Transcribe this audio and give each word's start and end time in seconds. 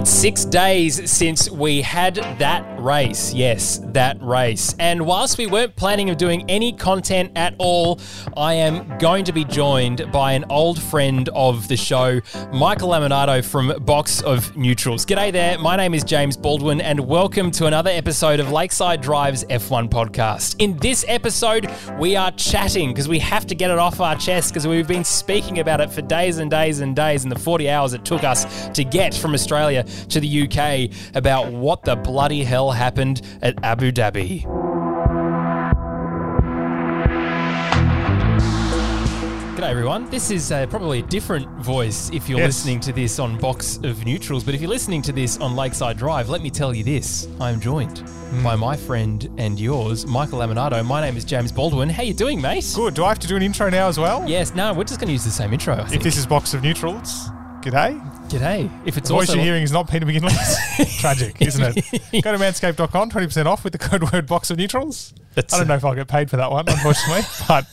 It's 0.00 0.08
six 0.08 0.46
days 0.46 1.10
since 1.10 1.50
we 1.50 1.82
had 1.82 2.14
that 2.38 2.64
race. 2.80 3.34
Yes, 3.34 3.82
that 3.88 4.16
race. 4.22 4.74
And 4.78 5.04
whilst 5.04 5.36
we 5.36 5.46
weren't 5.46 5.76
planning 5.76 6.08
of 6.08 6.16
doing 6.16 6.48
any 6.48 6.72
content 6.72 7.32
at 7.36 7.54
all, 7.58 8.00
I 8.34 8.54
am 8.54 8.96
going 8.96 9.26
to 9.26 9.32
be 9.32 9.44
joined 9.44 10.10
by 10.10 10.32
an 10.32 10.46
old 10.48 10.80
friend 10.80 11.28
of 11.34 11.68
the 11.68 11.76
show, 11.76 12.18
Michael 12.50 12.88
Lamonato 12.88 13.44
from 13.44 13.74
Box 13.84 14.22
of 14.22 14.56
Neutrals. 14.56 15.04
G'day 15.04 15.32
there. 15.32 15.58
My 15.58 15.76
name 15.76 15.92
is 15.92 16.02
James 16.02 16.34
Baldwin, 16.34 16.80
and 16.80 17.00
welcome 17.00 17.50
to 17.50 17.66
another 17.66 17.90
episode 17.90 18.40
of 18.40 18.50
Lakeside 18.50 19.02
Drive's 19.02 19.44
F1 19.44 19.90
podcast. 19.90 20.56
In 20.60 20.78
this 20.78 21.04
episode, 21.08 21.70
we 21.98 22.16
are 22.16 22.30
chatting 22.32 22.88
because 22.88 23.06
we 23.06 23.18
have 23.18 23.46
to 23.48 23.54
get 23.54 23.70
it 23.70 23.78
off 23.78 24.00
our 24.00 24.16
chest 24.16 24.54
because 24.54 24.66
we've 24.66 24.88
been 24.88 25.04
speaking 25.04 25.58
about 25.58 25.82
it 25.82 25.92
for 25.92 26.00
days 26.00 26.38
and 26.38 26.50
days 26.50 26.80
and 26.80 26.96
days 26.96 27.22
in 27.24 27.28
the 27.28 27.38
40 27.38 27.68
hours 27.68 27.92
it 27.92 28.06
took 28.06 28.24
us 28.24 28.70
to 28.70 28.82
get 28.82 29.12
from 29.12 29.34
Australia 29.34 29.84
to 30.08 30.20
the 30.20 30.42
UK 30.48 30.90
about 31.14 31.52
what 31.52 31.82
the 31.84 31.96
bloody 31.96 32.44
hell 32.44 32.70
happened 32.70 33.22
at 33.42 33.54
Abu 33.64 33.92
Dhabi. 33.92 34.46
G'day 39.56 39.68
everyone. 39.68 40.08
This 40.08 40.30
is 40.30 40.52
uh, 40.52 40.66
probably 40.68 41.00
a 41.00 41.02
different 41.02 41.46
voice 41.62 42.10
if 42.14 42.28
you're 42.28 42.38
Yes. 42.38 42.46
listening 42.48 42.80
to 42.80 42.92
this 42.92 43.18
on 43.18 43.36
Box 43.38 43.78
of 43.82 44.06
Neutrals, 44.06 44.42
but 44.42 44.54
if 44.54 44.60
you're 44.60 44.70
listening 44.70 45.02
to 45.02 45.12
this 45.12 45.36
on 45.38 45.54
Lakeside 45.54 45.98
Drive, 45.98 46.28
let 46.30 46.40
me 46.40 46.48
tell 46.50 46.72
you 46.74 46.82
this: 46.82 47.28
I 47.40 47.50
am 47.50 47.60
joined 47.60 48.02
by 48.42 48.56
my 48.56 48.76
friend 48.76 49.28
and 49.38 49.58
yours, 49.60 50.06
Michael 50.06 50.38
Lamonato. 50.38 50.84
My 50.86 51.00
name 51.02 51.16
is 51.16 51.24
James 51.24 51.52
Baldwin. 51.52 51.90
How 51.90 52.02
you 52.02 52.14
doing, 52.14 52.40
mate? 52.40 52.72
Good. 52.74 52.94
Do 52.94 53.04
I 53.04 53.08
have 53.10 53.18
to 53.18 53.28
do 53.28 53.36
an 53.36 53.42
intro 53.42 53.68
now 53.68 53.88
as 53.88 53.98
well? 53.98 54.26
Yes. 54.26 54.54
No, 54.54 54.72
we're 54.72 54.84
just 54.84 54.98
going 55.00 55.08
to 55.08 55.12
use 55.12 55.24
the 55.24 55.30
same 55.30 55.52
intro. 55.52 55.84
If 55.92 56.02
this 56.02 56.16
is 56.16 56.26
Box 56.26 56.54
of 56.54 56.62
Neutrals, 56.62 57.28
g'day. 57.60 58.00
G'day. 58.30 58.70
If 58.86 58.96
it's 58.96 59.08
The 59.08 59.14
voice 59.14 59.34
you're 59.34 59.42
hearing 59.42 59.64
is 59.64 59.72
not 59.72 59.90
Peter 59.90 60.06
McGinley's. 60.06 60.98
Tragic, 61.00 61.36
isn't 61.42 61.76
it? 61.76 61.84
Go 62.22 62.30
to 62.30 62.38
manscaped.com, 62.38 63.10
20% 63.10 63.46
off 63.46 63.64
with 63.64 63.72
the 63.72 63.78
code 63.78 64.12
word 64.12 64.26
Box 64.28 64.50
of 64.50 64.56
Neutrals. 64.56 65.12
That's- 65.34 65.52
I 65.52 65.58
don't 65.58 65.66
know 65.66 65.74
if 65.74 65.84
I'll 65.84 65.96
get 65.96 66.06
paid 66.06 66.30
for 66.30 66.36
that 66.36 66.48
one, 66.50 66.64
unfortunately, 66.68 67.22
but 67.48 67.66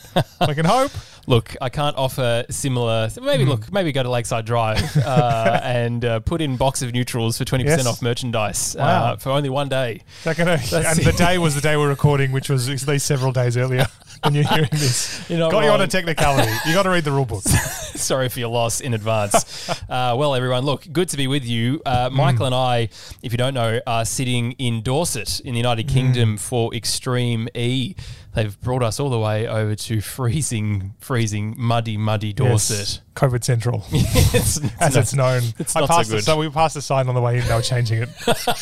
we 0.48 0.54
can 0.56 0.64
hope. 0.64 0.90
Look, 1.28 1.54
I 1.60 1.68
can't 1.68 1.94
offer 1.96 2.44
similar. 2.50 3.08
Maybe 3.20 3.44
Hmm. 3.44 3.50
look, 3.50 3.70
maybe 3.72 3.92
go 3.92 4.02
to 4.02 4.08
Lakeside 4.10 4.46
Drive 4.46 4.96
uh, 4.96 5.60
and 5.62 6.04
uh, 6.04 6.20
put 6.20 6.40
in 6.40 6.56
box 6.56 6.80
of 6.82 6.92
neutrals 6.92 7.36
for 7.38 7.44
twenty 7.44 7.64
percent 7.64 7.80
Yes. 7.82 7.86
off 7.86 8.00
merchandise 8.02 8.74
uh, 8.76 9.16
for 9.16 9.30
only 9.30 9.50
one 9.50 9.68
day. 9.68 10.00
That 10.24 10.38
gonna, 10.38 10.52
and 10.52 10.98
the 11.00 11.14
day 11.16 11.36
was 11.36 11.54
the 11.54 11.60
day 11.60 11.76
we're 11.76 11.90
recording, 11.90 12.32
which 12.32 12.48
was 12.48 12.68
at 12.70 12.88
least 12.88 13.04
several 13.06 13.30
days 13.32 13.58
earlier 13.58 13.86
when 14.22 14.34
you're 14.34 14.44
hearing 14.44 14.68
this. 14.72 15.24
You're 15.30 15.38
not 15.38 15.50
Got 15.52 15.64
you 15.64 15.70
on 15.70 15.80
a 15.80 15.86
technicality. 15.86 16.50
You 16.66 16.72
got 16.74 16.84
to 16.84 16.90
read 16.90 17.04
the 17.04 17.12
rule 17.12 17.24
book. 17.24 17.42
Sorry 17.42 18.28
for 18.28 18.38
your 18.40 18.48
loss 18.48 18.80
in 18.80 18.94
advance. 18.94 19.68
uh, 19.88 20.14
well, 20.18 20.34
everyone, 20.34 20.64
look, 20.64 20.86
good 20.92 21.08
to 21.10 21.16
be 21.16 21.26
with 21.26 21.44
you. 21.44 21.80
Uh, 21.84 22.08
Michael 22.12 22.46
and 22.46 22.54
I, 22.54 22.88
if 23.22 23.32
you 23.32 23.38
don't 23.38 23.54
know, 23.54 23.80
are 23.86 24.04
sitting 24.04 24.52
in 24.52 24.82
Dorset 24.82 25.40
in 25.40 25.52
the 25.52 25.58
United 25.58 25.88
Kingdom 25.88 26.36
for 26.36 26.74
Extreme 26.74 27.48
E. 27.54 27.94
They've 28.34 28.60
brought 28.60 28.82
us 28.84 29.00
all 29.00 29.10
the 29.10 29.18
way 29.18 29.48
over 29.48 29.74
to 29.74 30.00
freezing, 30.00 30.94
freezing, 31.00 31.54
muddy, 31.58 31.96
muddy 31.96 32.32
Dorset. 32.32 33.00
COVID 33.16 33.42
Central, 33.42 33.84
it's, 33.90 34.58
it's 34.58 34.72
as 34.80 34.94
not- 34.94 35.02
it's 35.02 35.14
known. 35.14 35.42
it's 35.58 35.74
I 35.74 35.80
not 35.80 35.88
so 35.88 35.94
passed 35.96 36.10
the- 36.10 36.16
good. 36.16 36.24
so 36.24 36.36
we 36.38 36.48
passed 36.50 36.74
the 36.74 36.82
sign 36.82 37.08
on 37.08 37.16
the 37.16 37.20
way 37.20 37.38
in. 37.38 37.46
They 37.48 37.54
were 37.54 37.62
changing 37.62 38.02
it 38.02 38.08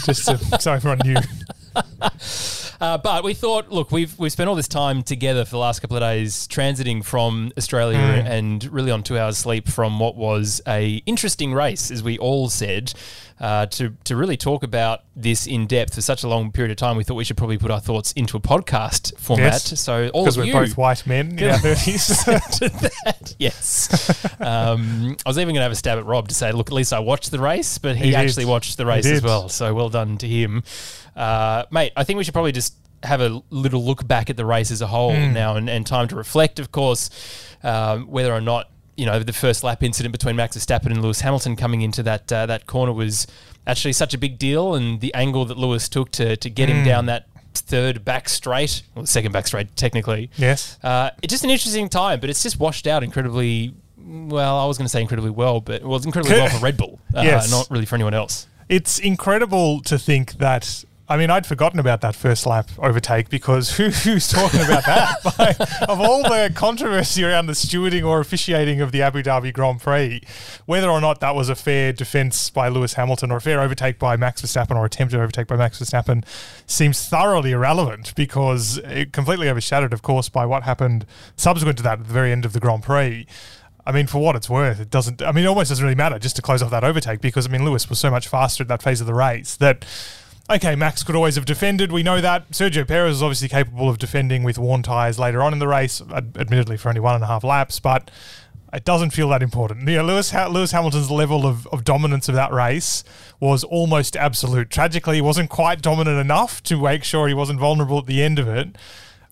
just 0.04 0.24
to, 0.26 0.38
so 0.60 0.72
everyone 0.72 1.00
knew. 1.04 1.16
Uh, 2.80 2.98
but 2.98 3.24
we 3.24 3.34
thought, 3.34 3.70
look, 3.70 3.90
we've 3.90 4.18
we've 4.18 4.32
spent 4.32 4.48
all 4.48 4.54
this 4.56 4.68
time 4.68 5.02
together 5.02 5.44
for 5.44 5.52
the 5.52 5.58
last 5.58 5.80
couple 5.80 5.96
of 5.96 6.02
days, 6.02 6.46
transiting 6.48 7.04
from 7.04 7.52
Australia 7.56 7.98
and 7.98 8.64
really 8.72 8.90
on 8.90 9.02
two 9.02 9.18
hours 9.18 9.38
sleep 9.38 9.68
from 9.68 9.98
what 9.98 10.16
was 10.16 10.60
a 10.66 11.02
interesting 11.06 11.52
race, 11.54 11.90
as 11.90 12.02
we 12.02 12.18
all 12.18 12.48
said. 12.48 12.92
Uh, 13.38 13.66
to 13.66 13.90
to 14.04 14.16
really 14.16 14.36
talk 14.38 14.62
about 14.62 15.02
this 15.14 15.46
in 15.46 15.66
depth 15.66 15.94
for 15.94 16.00
such 16.00 16.22
a 16.24 16.28
long 16.28 16.50
period 16.50 16.70
of 16.70 16.78
time, 16.78 16.96
we 16.96 17.04
thought 17.04 17.16
we 17.16 17.24
should 17.24 17.36
probably 17.36 17.58
put 17.58 17.70
our 17.70 17.80
thoughts 17.80 18.12
into 18.12 18.34
a 18.34 18.40
podcast 18.40 19.14
format. 19.18 19.52
Yes. 19.70 19.78
So 19.78 20.08
all 20.14 20.24
Because 20.24 20.38
we're 20.38 20.44
you, 20.44 20.52
both 20.54 20.78
white 20.78 21.06
men 21.06 21.38
in 21.38 21.50
our 21.50 21.58
30s. 21.58 23.36
Yes. 23.38 24.40
um, 24.40 25.16
I 25.26 25.28
was 25.28 25.36
even 25.38 25.48
going 25.48 25.56
to 25.56 25.62
have 25.64 25.72
a 25.72 25.76
stab 25.76 25.98
at 25.98 26.06
Rob 26.06 26.28
to 26.28 26.34
say, 26.34 26.50
look, 26.52 26.68
at 26.68 26.72
least 26.72 26.92
I 26.94 27.00
watched 27.00 27.30
the 27.30 27.38
race, 27.38 27.76
but 27.76 27.96
he, 27.96 28.04
He 28.06 28.10
did. 28.12 28.16
actually 28.16 28.44
watched 28.46 28.78
the 28.78 28.86
race 28.86 29.04
as 29.04 29.22
well. 29.22 29.50
So 29.50 29.74
well 29.74 29.90
done 29.90 30.16
to 30.18 30.26
him. 30.28 30.62
Uh, 31.16 31.64
mate, 31.70 31.92
I 31.96 32.04
think 32.04 32.18
we 32.18 32.24
should 32.24 32.34
probably 32.34 32.52
just 32.52 32.74
have 33.02 33.20
a 33.20 33.42
little 33.50 33.84
look 33.84 34.06
back 34.06 34.30
at 34.30 34.36
the 34.36 34.44
race 34.44 34.70
as 34.70 34.82
a 34.82 34.86
whole 34.86 35.14
Hmm. 35.14 35.32
now 35.32 35.56
and, 35.56 35.68
and 35.70 35.86
time 35.86 36.08
to 36.08 36.16
reflect, 36.16 36.58
of 36.58 36.70
course, 36.72 37.10
um, 37.62 38.06
whether 38.06 38.32
or 38.32 38.40
not. 38.40 38.70
You 38.98 39.04
know, 39.04 39.18
the 39.18 39.34
first 39.34 39.62
lap 39.62 39.82
incident 39.82 40.12
between 40.12 40.36
Max 40.36 40.56
Verstappen 40.56 40.86
and 40.86 41.02
Lewis 41.02 41.20
Hamilton 41.20 41.54
coming 41.54 41.82
into 41.82 42.02
that 42.04 42.32
uh, 42.32 42.46
that 42.46 42.66
corner 42.66 42.94
was 42.94 43.26
actually 43.66 43.92
such 43.92 44.14
a 44.14 44.18
big 44.18 44.38
deal, 44.38 44.74
and 44.74 45.02
the 45.02 45.12
angle 45.12 45.44
that 45.44 45.58
Lewis 45.58 45.86
took 45.90 46.10
to 46.12 46.34
to 46.38 46.48
get 46.48 46.70
Hmm. 46.70 46.76
him 46.76 46.84
down 46.86 47.04
that 47.06 47.26
third 47.52 48.06
back 48.06 48.26
straight, 48.30 48.82
or 48.94 49.04
second 49.06 49.32
back 49.32 49.46
straight 49.46 49.76
technically, 49.76 50.30
yes. 50.38 50.78
uh, 50.82 51.10
it's 51.22 51.30
just 51.30 51.44
an 51.44 51.50
interesting 51.50 51.90
time, 51.90 52.20
but 52.20 52.30
it's 52.30 52.42
just 52.42 52.58
washed 52.58 52.86
out 52.86 53.02
incredibly. 53.04 53.74
Well, 53.98 54.56
I 54.58 54.64
was 54.64 54.78
going 54.78 54.86
to 54.86 54.90
say 54.90 55.02
incredibly 55.02 55.30
well, 55.30 55.60
but 55.60 55.82
it 55.82 55.86
was 55.86 56.06
incredibly 56.06 56.38
well 56.38 56.48
for 56.48 56.58
Red 56.64 56.76
Bull, 56.78 56.98
uh, 57.14 57.20
Yes. 57.22 57.50
not 57.50 57.66
really 57.70 57.84
for 57.84 57.96
anyone 57.96 58.14
else. 58.14 58.46
It's 58.70 58.98
incredible 58.98 59.80
to 59.82 59.98
think 59.98 60.34
that. 60.38 60.84
I 61.08 61.16
mean, 61.16 61.30
I'd 61.30 61.46
forgotten 61.46 61.78
about 61.78 62.00
that 62.00 62.16
first 62.16 62.46
lap 62.46 62.68
overtake 62.78 63.28
because 63.28 63.76
who, 63.76 63.88
who's 63.90 64.28
talking 64.28 64.60
about 64.60 64.84
that? 64.86 65.16
Like, 65.38 65.60
of 65.88 66.00
all 66.00 66.22
the 66.22 66.50
controversy 66.54 67.22
around 67.22 67.46
the 67.46 67.52
stewarding 67.52 68.04
or 68.04 68.20
officiating 68.20 68.80
of 68.80 68.90
the 68.90 69.02
Abu 69.02 69.22
Dhabi 69.22 69.52
Grand 69.52 69.80
Prix, 69.80 70.22
whether 70.64 70.88
or 70.88 71.00
not 71.00 71.20
that 71.20 71.34
was 71.34 71.48
a 71.48 71.54
fair 71.54 71.92
defence 71.92 72.48
by 72.48 72.68
Lewis 72.68 72.94
Hamilton 72.94 73.30
or 73.30 73.36
a 73.36 73.40
fair 73.40 73.60
overtake 73.60 73.98
by 73.98 74.16
Max 74.16 74.40
Verstappen 74.40 74.76
or 74.76 74.86
attempted 74.86 75.20
overtake 75.20 75.46
by 75.46 75.56
Max 75.56 75.78
Verstappen 75.78 76.24
seems 76.66 77.06
thoroughly 77.06 77.52
irrelevant 77.52 78.14
because 78.14 78.78
it 78.78 79.12
completely 79.12 79.48
overshadowed, 79.48 79.92
of 79.92 80.02
course, 80.02 80.28
by 80.28 80.46
what 80.46 80.62
happened 80.62 81.04
subsequent 81.36 81.76
to 81.76 81.82
that 81.84 82.00
at 82.00 82.06
the 82.06 82.14
very 82.14 82.32
end 82.32 82.44
of 82.44 82.52
the 82.54 82.60
Grand 82.60 82.82
Prix. 82.82 83.26
I 83.84 83.92
mean, 83.92 84.06
for 84.06 84.18
what 84.18 84.34
it's 84.34 84.48
worth, 84.50 84.80
it 84.80 84.90
doesn't. 84.90 85.22
I 85.22 85.32
mean, 85.32 85.44
it 85.44 85.48
almost 85.48 85.68
doesn't 85.68 85.84
really 85.84 85.94
matter 85.94 86.18
just 86.18 86.36
to 86.36 86.42
close 86.42 86.62
off 86.62 86.70
that 86.70 86.82
overtake 86.82 87.20
because 87.20 87.46
I 87.46 87.50
mean, 87.50 87.64
Lewis 87.64 87.88
was 87.88 87.98
so 87.98 88.10
much 88.10 88.26
faster 88.26 88.62
at 88.62 88.68
that 88.68 88.82
phase 88.82 89.00
of 89.00 89.06
the 89.06 89.14
race 89.14 89.56
that. 89.56 89.84
Okay, 90.48 90.76
Max 90.76 91.02
could 91.02 91.16
always 91.16 91.34
have 91.34 91.44
defended. 91.44 91.90
We 91.90 92.04
know 92.04 92.20
that. 92.20 92.50
Sergio 92.52 92.86
Perez 92.86 93.16
is 93.16 93.22
obviously 93.22 93.48
capable 93.48 93.88
of 93.88 93.98
defending 93.98 94.44
with 94.44 94.58
worn 94.58 94.82
tyres 94.82 95.18
later 95.18 95.42
on 95.42 95.52
in 95.52 95.58
the 95.58 95.66
race, 95.66 96.00
uh, 96.00 96.20
admittedly 96.38 96.76
for 96.76 96.88
only 96.88 97.00
one 97.00 97.16
and 97.16 97.24
a 97.24 97.26
half 97.26 97.42
laps, 97.42 97.80
but 97.80 98.12
it 98.72 98.84
doesn't 98.84 99.10
feel 99.10 99.28
that 99.30 99.42
important. 99.42 99.88
You 99.88 99.96
know, 99.96 100.04
Lewis, 100.04 100.32
Lewis 100.32 100.70
Hamilton's 100.70 101.10
level 101.10 101.46
of, 101.46 101.66
of 101.68 101.82
dominance 101.82 102.28
of 102.28 102.36
that 102.36 102.52
race 102.52 103.02
was 103.40 103.64
almost 103.64 104.16
absolute. 104.16 104.70
Tragically, 104.70 105.16
he 105.16 105.20
wasn't 105.20 105.50
quite 105.50 105.82
dominant 105.82 106.20
enough 106.20 106.62
to 106.64 106.80
make 106.80 107.02
sure 107.02 107.26
he 107.26 107.34
wasn't 107.34 107.58
vulnerable 107.58 107.98
at 107.98 108.06
the 108.06 108.22
end 108.22 108.38
of 108.38 108.46
it. 108.46 108.76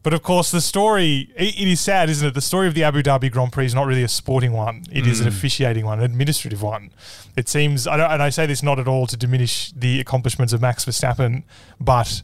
But 0.04 0.12
of 0.12 0.22
course, 0.22 0.50
the 0.50 0.60
story, 0.60 1.30
it, 1.34 1.58
it 1.58 1.66
is 1.66 1.80
sad, 1.80 2.10
isn't 2.10 2.28
it? 2.28 2.34
The 2.34 2.42
story 2.42 2.68
of 2.68 2.74
the 2.74 2.84
Abu 2.84 3.02
Dhabi 3.02 3.32
Grand 3.32 3.52
Prix 3.52 3.64
is 3.64 3.74
not 3.74 3.86
really 3.86 4.02
a 4.02 4.08
sporting 4.08 4.52
one. 4.52 4.84
It 4.92 5.06
is 5.06 5.20
an 5.20 5.26
mm. 5.26 5.30
officiating 5.30 5.86
one, 5.86 5.98
an 5.98 6.04
administrative 6.04 6.60
one. 6.60 6.90
It 7.36 7.48
seems, 7.48 7.86
I 7.86 7.96
don't, 7.96 8.10
and 8.10 8.22
I 8.22 8.28
say 8.28 8.44
this 8.44 8.62
not 8.62 8.78
at 8.78 8.86
all 8.86 9.06
to 9.06 9.16
diminish 9.16 9.72
the 9.72 10.00
accomplishments 10.00 10.52
of 10.52 10.60
Max 10.60 10.84
Verstappen, 10.84 11.42
but 11.80 12.22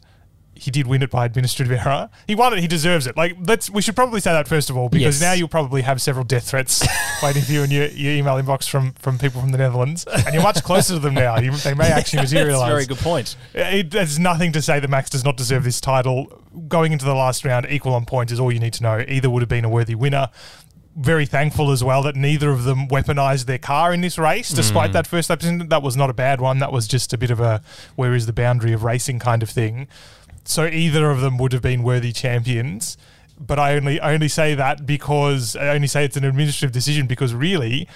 he 0.61 0.69
did 0.69 0.85
win 0.85 1.01
it 1.01 1.09
by 1.09 1.25
administrative 1.25 1.71
error. 1.85 2.07
He 2.27 2.35
won 2.35 2.53
it. 2.53 2.59
He 2.59 2.67
deserves 2.67 3.07
it. 3.07 3.17
Like 3.17 3.35
let's. 3.47 3.69
We 3.69 3.81
should 3.81 3.95
probably 3.95 4.19
say 4.19 4.31
that 4.31 4.47
first 4.47 4.69
of 4.69 4.77
all, 4.77 4.89
because 4.89 5.19
Yes. 5.19 5.21
now 5.21 5.33
you'll 5.33 5.47
probably 5.47 5.81
have 5.81 5.99
several 5.99 6.23
death 6.23 6.49
threats 6.49 6.85
waiting 7.23 7.41
for 7.41 7.51
you 7.51 7.63
in 7.63 7.71
your, 7.71 7.87
your 7.87 8.13
email 8.13 8.35
inbox 8.35 8.69
from 8.69 8.93
from 8.93 9.17
people 9.17 9.41
from 9.41 9.51
the 9.51 9.57
Netherlands, 9.57 10.05
and 10.05 10.33
you're 10.33 10.43
much 10.43 10.61
closer 10.63 10.93
to 10.93 10.99
them 10.99 11.15
now. 11.15 11.39
You, 11.39 11.51
they 11.51 11.73
may 11.73 11.87
actually 11.87 12.23
a 12.25 12.27
very 12.27 12.85
good 12.85 12.99
point. 12.99 13.35
It, 13.55 13.89
there's 13.89 14.19
nothing 14.19 14.51
to 14.51 14.61
say 14.61 14.79
that 14.79 14.89
Max 14.89 15.09
does 15.09 15.25
not 15.25 15.35
deserve 15.35 15.63
this 15.63 15.81
title. 15.81 16.27
Going 16.67 16.91
into 16.91 17.05
the 17.05 17.15
last 17.15 17.43
round, 17.43 17.65
equal 17.69 17.95
on 17.95 18.05
points 18.05 18.31
is 18.31 18.39
all 18.39 18.51
you 18.51 18.59
need 18.59 18.73
to 18.73 18.83
know. 18.83 19.03
Either 19.07 19.29
would 19.29 19.41
have 19.41 19.49
been 19.49 19.65
a 19.65 19.69
worthy 19.69 19.95
winner. 19.95 20.29
Very 20.93 21.25
thankful 21.25 21.71
as 21.71 21.81
well 21.81 22.03
that 22.03 22.17
neither 22.17 22.49
of 22.49 22.65
them 22.65 22.89
weaponized 22.89 23.45
their 23.45 23.57
car 23.57 23.93
in 23.93 24.01
this 24.01 24.17
race, 24.17 24.49
despite 24.49 24.89
mm. 24.89 24.93
that 24.93 25.07
first 25.07 25.29
lap. 25.29 25.39
That 25.39 25.81
was 25.81 25.95
not 25.95 26.09
a 26.09 26.13
bad 26.13 26.41
one. 26.41 26.59
That 26.59 26.73
was 26.73 26.85
just 26.85 27.13
a 27.13 27.17
bit 27.17 27.31
of 27.31 27.39
a 27.39 27.63
where 27.95 28.13
is 28.13 28.25
the 28.25 28.33
boundary 28.33 28.73
of 28.73 28.83
racing 28.83 29.19
kind 29.19 29.41
of 29.41 29.49
thing. 29.49 29.87
So 30.43 30.65
either 30.65 31.09
of 31.09 31.21
them 31.21 31.37
would 31.37 31.53
have 31.53 31.61
been 31.61 31.83
worthy 31.83 32.11
champions. 32.11 32.97
But 33.39 33.57
I 33.57 33.75
only 33.75 33.99
only 33.99 34.27
say 34.27 34.53
that 34.53 34.85
because 34.85 35.55
I 35.55 35.69
only 35.69 35.87
say 35.87 36.05
it's 36.05 36.17
an 36.17 36.23
administrative 36.23 36.71
decision 36.71 37.07
because 37.07 37.33
really 37.33 37.87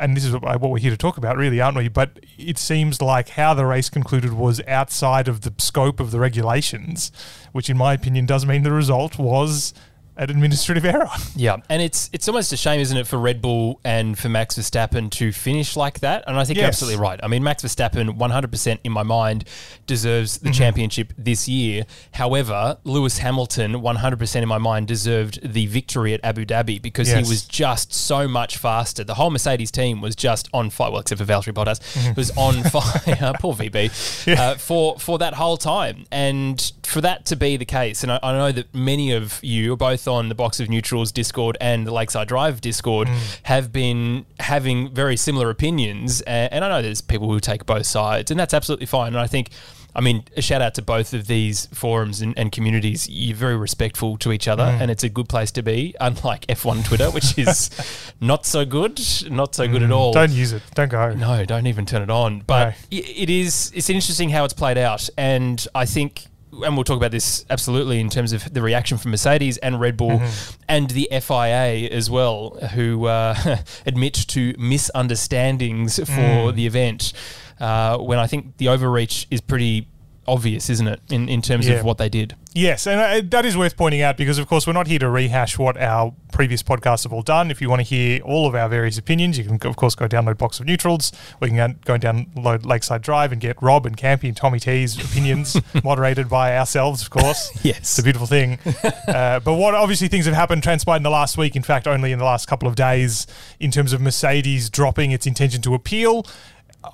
and 0.00 0.16
this 0.16 0.24
is 0.24 0.32
what 0.32 0.42
what 0.60 0.70
we're 0.70 0.78
here 0.78 0.90
to 0.90 0.96
talk 0.96 1.16
about, 1.16 1.36
really, 1.36 1.60
aren't 1.60 1.76
we? 1.76 1.88
But 1.88 2.20
it 2.38 2.58
seems 2.58 3.00
like 3.00 3.30
how 3.30 3.54
the 3.54 3.66
race 3.66 3.88
concluded 3.88 4.32
was 4.32 4.60
outside 4.66 5.28
of 5.28 5.42
the 5.42 5.52
scope 5.58 6.00
of 6.00 6.10
the 6.10 6.20
regulations, 6.20 7.12
which, 7.52 7.68
in 7.70 7.76
my 7.76 7.94
opinion, 7.94 8.26
does 8.26 8.46
mean 8.46 8.62
the 8.62 8.72
result 8.72 9.18
was 9.18 9.74
an 10.16 10.30
administrative 10.30 10.84
error. 10.84 11.08
Yeah, 11.34 11.56
and 11.70 11.80
it's 11.80 12.10
it's 12.12 12.28
almost 12.28 12.52
a 12.52 12.56
shame, 12.56 12.78
isn't 12.80 12.96
it, 12.96 13.06
for 13.06 13.16
Red 13.18 13.40
Bull 13.40 13.80
and 13.84 14.18
for 14.18 14.28
Max 14.28 14.56
Verstappen 14.56 15.10
to 15.12 15.32
finish 15.32 15.76
like 15.76 16.00
that? 16.00 16.24
And 16.26 16.36
I 16.36 16.44
think 16.44 16.58
you're 16.58 16.66
absolutely 16.68 17.00
right. 17.00 17.18
I 17.22 17.26
mean, 17.28 17.42
Max 17.42 17.62
Verstappen, 17.62 18.18
100% 18.18 18.78
in 18.84 18.92
my 18.92 19.02
mind, 19.02 19.44
deserves 19.86 20.22
Mm-hmm. 20.38 20.46
the 20.46 20.52
championship 20.52 21.12
this 21.18 21.48
year. 21.48 21.84
However, 22.12 22.78
Lewis 22.84 23.18
Hamilton, 23.18 23.72
100% 23.74 24.42
in 24.42 24.48
my 24.48 24.58
mind, 24.58 24.86
deserved 24.88 25.40
the 25.54 25.66
victory 25.66 26.12
at 26.14 26.20
Abu 26.24 26.44
Dhabi 26.44 26.80
because 26.80 27.08
Yes. 27.08 27.26
he 27.26 27.30
was 27.32 27.44
just 27.44 27.92
so 27.94 28.28
much 28.28 28.56
faster. 28.58 29.04
The 29.04 29.14
whole 29.14 29.30
Mercedes 29.30 29.70
team 29.70 30.00
was 30.00 30.14
just 30.14 30.48
on 30.52 30.70
fire. 30.70 30.90
Well, 30.90 31.00
except 31.00 31.18
for 31.20 31.24
Valtteri 31.26 31.52
Bottas, 31.54 31.80
Mm-hmm. 31.80 32.12
was 32.14 32.30
on 32.36 32.62
fire. 32.74 33.32
Poor 33.40 33.54
VB 33.54 34.36
uh, 34.38 34.54
for 34.56 34.98
for 34.98 35.18
that 35.18 35.34
whole 35.34 35.56
time, 35.56 36.04
and 36.12 36.72
for 36.84 37.00
that 37.00 37.24
to 37.26 37.36
be 37.36 37.56
the 37.56 37.64
case, 37.64 38.02
and 38.02 38.12
I, 38.12 38.18
I 38.22 38.32
know 38.32 38.52
that 38.52 38.74
many 38.74 39.12
of 39.12 39.38
you, 39.42 39.72
are 39.72 39.76
both 39.76 40.01
on 40.06 40.28
the 40.28 40.34
Box 40.34 40.60
of 40.60 40.68
Neutrals 40.68 41.12
Discord 41.12 41.56
and 41.60 41.86
the 41.86 41.92
Lakeside 41.92 42.28
Drive 42.28 42.60
Discord, 42.60 43.08
mm. 43.08 43.40
have 43.44 43.72
been 43.72 44.26
having 44.40 44.92
very 44.92 45.16
similar 45.16 45.50
opinions, 45.50 46.20
and, 46.22 46.52
and 46.52 46.64
I 46.64 46.68
know 46.68 46.82
there's 46.82 47.00
people 47.00 47.30
who 47.30 47.40
take 47.40 47.66
both 47.66 47.86
sides, 47.86 48.30
and 48.30 48.38
that's 48.38 48.54
absolutely 48.54 48.86
fine. 48.86 49.08
And 49.08 49.18
I 49.18 49.26
think. 49.26 49.50
I 49.94 50.00
mean, 50.00 50.24
a 50.38 50.40
shout 50.40 50.62
out 50.62 50.74
to 50.76 50.82
both 50.82 51.12
of 51.12 51.26
these 51.26 51.66
forums 51.66 52.22
and, 52.22 52.32
and 52.38 52.50
communities. 52.50 53.06
You're 53.10 53.36
very 53.36 53.58
respectful 53.58 54.16
to 54.18 54.32
each 54.32 54.48
other, 54.48 54.62
mm. 54.62 54.80
and 54.80 54.90
it's 54.90 55.04
a 55.04 55.10
good 55.10 55.28
place 55.28 55.50
to 55.50 55.62
be, 55.62 55.94
unlike 56.00 56.46
F1 56.46 56.86
Twitter, 56.86 57.10
which 57.10 57.36
is 57.36 57.68
not 58.20 58.46
so 58.46 58.64
good, 58.64 58.98
not 59.30 59.54
so 59.54 59.68
good 59.68 59.82
at 59.82 59.90
mm. 59.90 59.94
all. 59.94 60.14
Don't 60.14 60.30
use 60.32 60.54
it. 60.54 60.62
Don't 60.74 60.88
go. 60.88 61.12
No, 61.12 61.44
don't 61.44 61.66
even 61.66 61.84
turn 61.84 62.00
it 62.00 62.08
on. 62.08 62.40
But 62.40 62.70
No. 62.70 62.74
it 62.90 63.28
is 63.28 63.70
it's 63.74 63.90
interesting 63.90 64.30
how 64.30 64.44
it's 64.46 64.54
played 64.54 64.78
out, 64.78 65.10
and 65.18 65.66
I 65.74 65.84
think. 65.84 66.26
And 66.52 66.76
we'll 66.76 66.84
talk 66.84 66.98
about 66.98 67.10
this 67.12 67.46
absolutely 67.48 67.98
in 67.98 68.10
terms 68.10 68.32
of 68.34 68.52
the 68.52 68.60
reaction 68.60 68.98
from 68.98 69.10
Mercedes 69.12 69.56
and 69.58 69.80
Red 69.80 69.96
Bull 69.96 70.20
and 70.68 70.90
the 70.90 71.08
FIA 71.10 71.88
as 71.90 72.10
well, 72.10 72.50
who 72.74 73.06
uh, 73.06 73.34
admit 73.86 74.12
to 74.28 74.54
misunderstandings 74.58 75.96
for 75.98 76.52
the 76.52 76.66
event. 76.66 77.12
Uh, 77.58 77.96
when 77.98 78.18
I 78.18 78.26
think 78.26 78.56
the 78.58 78.68
overreach 78.68 79.26
is 79.30 79.40
pretty 79.40 79.88
obvious, 80.26 80.68
isn't 80.68 80.86
it, 80.86 81.00
in, 81.10 81.28
in 81.28 81.42
terms 81.42 81.68
Yeah. 81.68 81.76
of 81.76 81.84
what 81.84 81.98
they 81.98 82.08
did? 82.08 82.34
Yes, 82.54 82.86
and 82.86 83.00
uh, 83.00 83.26
that 83.30 83.46
is 83.46 83.56
worth 83.56 83.76
pointing 83.76 84.02
out 84.02 84.16
because, 84.16 84.38
of 84.38 84.46
course, 84.46 84.66
we're 84.66 84.74
not 84.74 84.86
here 84.86 84.98
to 84.98 85.08
rehash 85.08 85.58
what 85.58 85.76
our 85.78 86.14
previous 86.32 86.62
podcasts 86.62 87.04
have 87.04 87.12
all 87.12 87.22
done. 87.22 87.50
If 87.50 87.62
you 87.62 87.70
want 87.70 87.80
to 87.80 87.84
hear 87.84 88.20
all 88.22 88.46
of 88.46 88.54
our 88.54 88.68
various 88.68 88.98
opinions, 88.98 89.38
you 89.38 89.44
can, 89.44 89.58
of 89.66 89.76
course, 89.76 89.94
go 89.94 90.06
download 90.06 90.36
Box 90.36 90.60
of 90.60 90.66
Neutrals. 90.66 91.12
We 91.40 91.48
can 91.48 91.56
go 91.56 91.74
go 91.84 91.94
and 91.94 92.02
download 92.02 92.66
Lakeside 92.66 93.02
Drive 93.02 93.32
and 93.32 93.40
get 93.40 93.60
Rob 93.62 93.86
and 93.86 93.96
Campy 93.96 94.24
and 94.24 94.36
Tommy 94.36 94.60
T's 94.60 95.02
opinions 95.02 95.56
moderated 95.84 96.28
by 96.28 96.56
ourselves, 96.56 97.02
of 97.02 97.10
course. 97.10 97.50
Yes. 97.62 97.78
It's 97.78 97.98
a 97.98 98.02
beautiful 98.02 98.26
thing. 98.26 98.58
uh, 99.08 99.38
but 99.40 99.54
what 99.54 99.74
obviously 99.74 100.08
things 100.08 100.24
have 100.26 100.34
happened, 100.34 100.62
transpired 100.62 100.96
in 100.96 101.02
the 101.04 101.10
last 101.10 101.38
week, 101.38 101.54
in 101.54 101.62
fact, 101.62 101.86
only 101.86 102.10
in 102.10 102.18
the 102.18 102.24
last 102.24 102.48
couple 102.48 102.66
of 102.66 102.74
days, 102.74 103.26
in 103.60 103.70
terms 103.70 103.92
of 103.92 104.00
Mercedes 104.00 104.68
dropping 104.68 105.12
its 105.12 105.26
intention 105.26 105.62
to 105.62 105.74
appeal. 105.74 106.26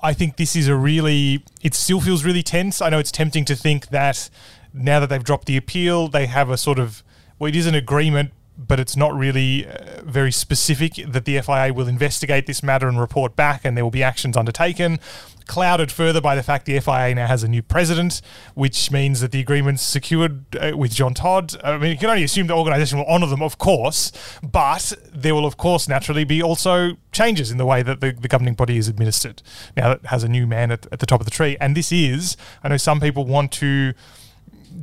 I 0.03 0.13
think 0.13 0.37
this 0.37 0.55
is 0.55 0.67
a 0.67 0.75
really, 0.75 1.43
it 1.63 1.73
still 1.73 1.99
feels 1.99 2.23
really 2.23 2.43
tense. 2.43 2.81
I 2.81 2.89
know 2.89 2.99
it's 2.99 3.11
tempting 3.11 3.45
to 3.45 3.55
think 3.55 3.87
that 3.87 4.29
now 4.73 4.99
that 4.99 5.07
they've 5.07 5.23
dropped 5.23 5.45
the 5.45 5.57
appeal, 5.57 6.07
they 6.07 6.25
have 6.25 6.49
a 6.49 6.57
sort 6.57 6.79
of, 6.79 7.03
well, 7.37 7.49
it 7.49 7.55
is 7.55 7.65
an 7.65 7.75
agreement, 7.75 8.31
but 8.59 8.79
it's 8.79 8.97
not 8.97 9.15
really 9.15 9.65
uh, 9.65 10.01
very 10.03 10.31
specific 10.31 10.93
that 11.07 11.23
the 11.25 11.39
FIA 11.39 11.73
will 11.73 11.87
investigate 11.87 12.45
this 12.45 12.61
matter 12.61 12.87
and 12.89 12.99
report 12.99 13.35
back 13.35 13.63
and 13.63 13.77
there 13.77 13.85
will 13.85 13.91
be 13.91 14.03
actions 14.03 14.35
undertaken. 14.35 14.99
Clouded 15.47 15.91
further 15.91 16.21
by 16.21 16.35
the 16.35 16.43
fact 16.43 16.65
the 16.65 16.79
FIA 16.79 17.15
now 17.15 17.25
has 17.25 17.41
a 17.41 17.47
new 17.47 17.63
president, 17.63 18.21
which 18.53 18.91
means 18.91 19.21
that 19.21 19.31
the 19.31 19.39
agreement's 19.39 19.81
secured 19.81 20.55
uh, 20.57 20.77
with 20.77 20.93
Jean 20.93 21.13
Todt. 21.13 21.55
I 21.63 21.77
mean, 21.77 21.91
you 21.91 21.97
can 21.97 22.09
only 22.09 22.23
assume 22.23 22.47
the 22.47 22.53
organisation 22.53 22.99
will 22.99 23.07
honour 23.07 23.27
them, 23.27 23.41
of 23.41 23.57
course, 23.57 24.11
but 24.43 24.93
there 25.11 25.33
will, 25.33 25.45
of 25.45 25.57
course, 25.57 25.87
naturally 25.87 26.23
be 26.23 26.43
also 26.43 26.97
changes 27.11 27.49
in 27.49 27.57
the 27.57 27.65
way 27.65 27.81
that 27.81 28.01
the, 28.01 28.11
the 28.11 28.27
governing 28.27 28.53
body 28.53 28.77
is 28.77 28.87
administered. 28.87 29.41
Now 29.75 29.91
it 29.91 30.05
has 30.07 30.23
a 30.23 30.29
new 30.29 30.45
man 30.45 30.69
at, 30.69 30.85
at 30.91 30.99
the 30.99 31.07
top 31.07 31.21
of 31.21 31.25
the 31.25 31.31
tree. 31.31 31.57
And 31.59 31.75
this 31.75 31.91
is, 31.91 32.37
I 32.63 32.67
know 32.67 32.77
some 32.77 32.99
people 32.99 33.25
want 33.25 33.51
to 33.53 33.93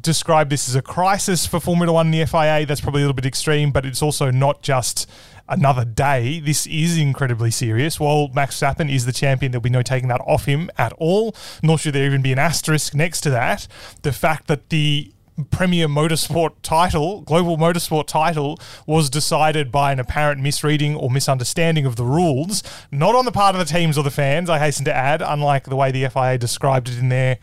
describe 0.01 0.51
this 0.51 0.69
as 0.69 0.75
a 0.75 0.83
crisis 0.83 1.47
for 1.47 1.61
Formula 1.61 1.93
One 1.93 2.07
and 2.07 2.15
the 2.15 2.27
FIA. 2.27 2.67
That's 2.67 2.81
probably 2.81 3.03
a 3.03 3.05
little 3.05 3.15
bit 3.15 3.27
extreme, 3.27 3.73
but 3.73 3.85
it's 3.87 4.03
also 4.03 4.31
not 4.31 4.63
just 4.63 5.09
another 5.49 5.85
day. 5.85 6.41
This 6.41 6.67
is 6.67 6.99
incredibly 6.99 7.51
serious. 7.51 8.01
While 8.01 8.29
Max 8.29 8.59
Verstappen 8.59 8.93
is 8.93 9.07
the 9.07 9.13
champion, 9.13 9.53
there'll 9.53 9.63
be 9.63 9.71
no 9.71 9.83
taking 9.83 10.09
that 10.09 10.21
off 10.23 10.45
him 10.45 10.71
at 10.77 10.93
all, 10.95 11.35
nor 11.63 11.79
should 11.79 11.95
there 11.95 12.07
even 12.07 12.23
be 12.23 12.33
an 12.33 12.39
asterisk 12.39 12.95
next 12.95 13.21
to 13.23 13.31
that. 13.31 13.69
The 14.03 14.13
fact 14.13 14.49
that 14.49 14.71
the 14.71 15.13
Premier 15.51 15.87
Motorsport 15.87 16.53
title, 16.63 17.21
global 17.21 17.59
motorsport 17.59 18.07
title, 18.07 18.59
was 18.87 19.11
decided 19.11 19.71
by 19.71 19.93
an 19.93 20.01
apparent 20.01 20.41
misreading 20.41 20.97
or 20.97 21.11
misunderstanding 21.11 21.85
of 21.85 21.97
the 21.97 22.05
rules, 22.05 22.63
not 22.91 23.15
on 23.15 23.27
the 23.27 23.33
part 23.33 23.55
of 23.55 23.59
the 23.59 23.71
teams 23.71 23.99
or 23.99 24.05
the 24.05 24.11
fans, 24.11 24.49
I 24.49 24.59
hasten 24.59 24.87
to 24.87 24.95
add, 24.95 25.21
unlike 25.21 25.65
the 25.65 25.77
way 25.77 25.91
the 25.91 26.09
FIA 26.09 26.39
described 26.39 26.89
it 26.89 26.99
in 26.99 27.11
their 27.11 27.39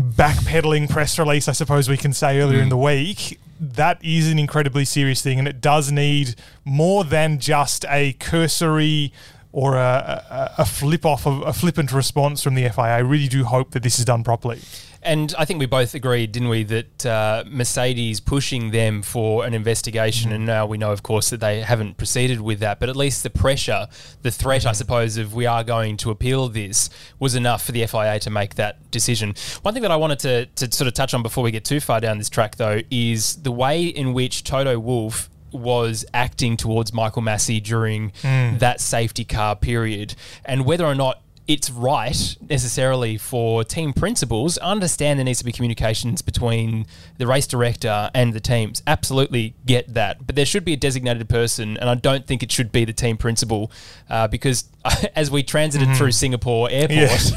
backpedaling 0.00 0.88
press 0.88 1.18
release, 1.18 1.48
I 1.48 1.52
suppose 1.52 1.88
we 1.88 1.96
can 1.96 2.12
say 2.12 2.40
earlier 2.40 2.60
in 2.60 2.66
mm. 2.66 2.70
the 2.70 2.76
week, 2.76 3.38
that 3.60 4.04
is 4.04 4.30
an 4.30 4.38
incredibly 4.38 4.84
serious 4.84 5.22
thing, 5.22 5.38
and 5.38 5.46
it 5.46 5.60
does 5.60 5.92
need 5.92 6.34
more 6.64 7.04
than 7.04 7.38
just 7.38 7.84
a 7.88 8.14
cursory 8.14 9.12
or 9.52 9.76
a, 9.76 10.24
a, 10.58 10.62
a 10.62 10.64
flip 10.64 11.04
off 11.04 11.26
of 11.26 11.42
a 11.42 11.52
flippant 11.52 11.92
response 11.92 12.42
from 12.42 12.54
the 12.54 12.68
FIA. 12.68 12.84
I 12.84 12.98
really 12.98 13.28
do 13.28 13.44
hope 13.44 13.72
that 13.72 13.82
this 13.82 13.98
is 13.98 14.04
done 14.04 14.24
properly. 14.24 14.60
And 15.04 15.34
I 15.36 15.44
think 15.44 15.58
we 15.58 15.66
both 15.66 15.94
agreed, 15.94 16.30
didn't 16.30 16.48
we, 16.48 16.62
that 16.62 17.06
uh, 17.06 17.42
Mercedes 17.48 18.20
pushing 18.20 18.70
them 18.70 19.02
for 19.02 19.44
an 19.44 19.52
investigation, 19.52 20.30
and 20.30 20.46
now 20.46 20.64
we 20.64 20.78
know, 20.78 20.92
of 20.92 21.02
course, 21.02 21.30
that 21.30 21.40
they 21.40 21.60
haven't 21.62 21.96
proceeded 21.96 22.40
with 22.40 22.60
that, 22.60 22.78
but 22.78 22.88
at 22.88 22.94
least 22.94 23.24
the 23.24 23.30
pressure, 23.30 23.88
the 24.22 24.30
threat, 24.30 24.64
I 24.64 24.70
suppose, 24.72 25.16
of 25.16 25.34
we 25.34 25.44
are 25.44 25.64
going 25.64 25.96
to 25.98 26.10
appeal 26.12 26.48
this 26.48 26.88
was 27.18 27.34
enough 27.34 27.64
for 27.64 27.72
the 27.72 27.84
FIA 27.84 28.20
to 28.20 28.30
make 28.30 28.54
that 28.54 28.92
decision. 28.92 29.34
One 29.62 29.74
thing 29.74 29.82
that 29.82 29.90
I 29.90 29.96
wanted 29.96 30.20
to, 30.20 30.46
to 30.46 30.70
sort 30.70 30.86
of 30.86 30.94
touch 30.94 31.14
on 31.14 31.22
before 31.22 31.42
we 31.42 31.50
get 31.50 31.64
too 31.64 31.80
far 31.80 32.00
down 32.00 32.18
this 32.18 32.28
track, 32.30 32.54
though, 32.56 32.80
is 32.88 33.42
the 33.42 33.52
way 33.52 33.84
in 33.84 34.12
which 34.12 34.44
Toto 34.44 34.78
Wolff 34.78 35.28
was 35.50 36.04
acting 36.14 36.56
towards 36.56 36.92
Michael 36.92 37.22
Masi 37.22 37.62
during 37.62 38.12
that 38.22 38.80
safety 38.80 39.24
car 39.24 39.56
period, 39.56 40.14
and 40.44 40.64
whether 40.64 40.86
or 40.86 40.94
not 40.94 41.21
it's 41.48 41.70
right 41.70 42.36
necessarily 42.48 43.18
for 43.18 43.64
team 43.64 43.92
principals. 43.92 44.58
Understand 44.58 45.18
there 45.18 45.24
needs 45.24 45.40
to 45.40 45.44
be 45.44 45.52
communications 45.52 46.22
between 46.22 46.86
the 47.18 47.26
race 47.26 47.46
director 47.46 48.10
and 48.14 48.32
the 48.32 48.40
teams. 48.40 48.82
Absolutely 48.86 49.54
get 49.66 49.92
that. 49.94 50.24
But 50.26 50.36
there 50.36 50.46
should 50.46 50.64
be 50.64 50.72
a 50.72 50.76
designated 50.76 51.28
person, 51.28 51.76
and 51.76 51.90
I 51.90 51.94
don't 51.96 52.26
think 52.26 52.42
it 52.42 52.52
should 52.52 52.70
be 52.70 52.84
the 52.84 52.92
team 52.92 53.16
principal 53.16 53.72
uh, 54.08 54.28
because 54.28 54.64
as 55.16 55.30
we 55.30 55.42
transited 55.42 55.96
through 55.96 56.12
Singapore 56.12 56.68
airport 56.70 57.32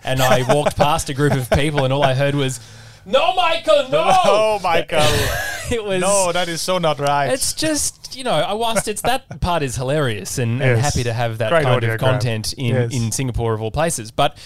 and 0.04 0.20
I 0.20 0.44
walked 0.52 0.76
past 0.76 1.08
a 1.08 1.14
group 1.14 1.32
of 1.32 1.48
people, 1.50 1.84
and 1.84 1.92
all 1.92 2.02
I 2.02 2.14
heard 2.14 2.34
was, 2.34 2.58
No, 3.06 3.34
Michael, 3.34 3.88
no! 3.90 4.04
Oh, 4.24 4.60
Michael. 4.62 4.98
it 5.70 5.82
was. 5.84 6.00
no, 6.00 6.32
that 6.32 6.48
is 6.48 6.60
so 6.60 6.78
not 6.78 6.98
right. 6.98 7.28
It's 7.32 7.54
just 7.54 8.16
you 8.16 8.24
know, 8.24 8.32
I 8.32 8.52
whilst 8.54 8.88
it's 8.88 9.02
that 9.02 9.40
part 9.40 9.62
is 9.62 9.76
hilarious 9.76 10.38
and, 10.38 10.60
and 10.62 10.80
happy 10.80 11.04
to 11.04 11.12
have 11.12 11.38
that 11.38 11.50
Great 11.50 11.64
kind 11.64 11.82
of 11.84 11.88
grab. 11.88 12.00
content 12.00 12.52
in, 12.54 12.74
Yes. 12.74 12.94
in 12.94 13.12
Singapore 13.12 13.54
of 13.54 13.62
all 13.62 13.70
places, 13.70 14.10
but 14.10 14.36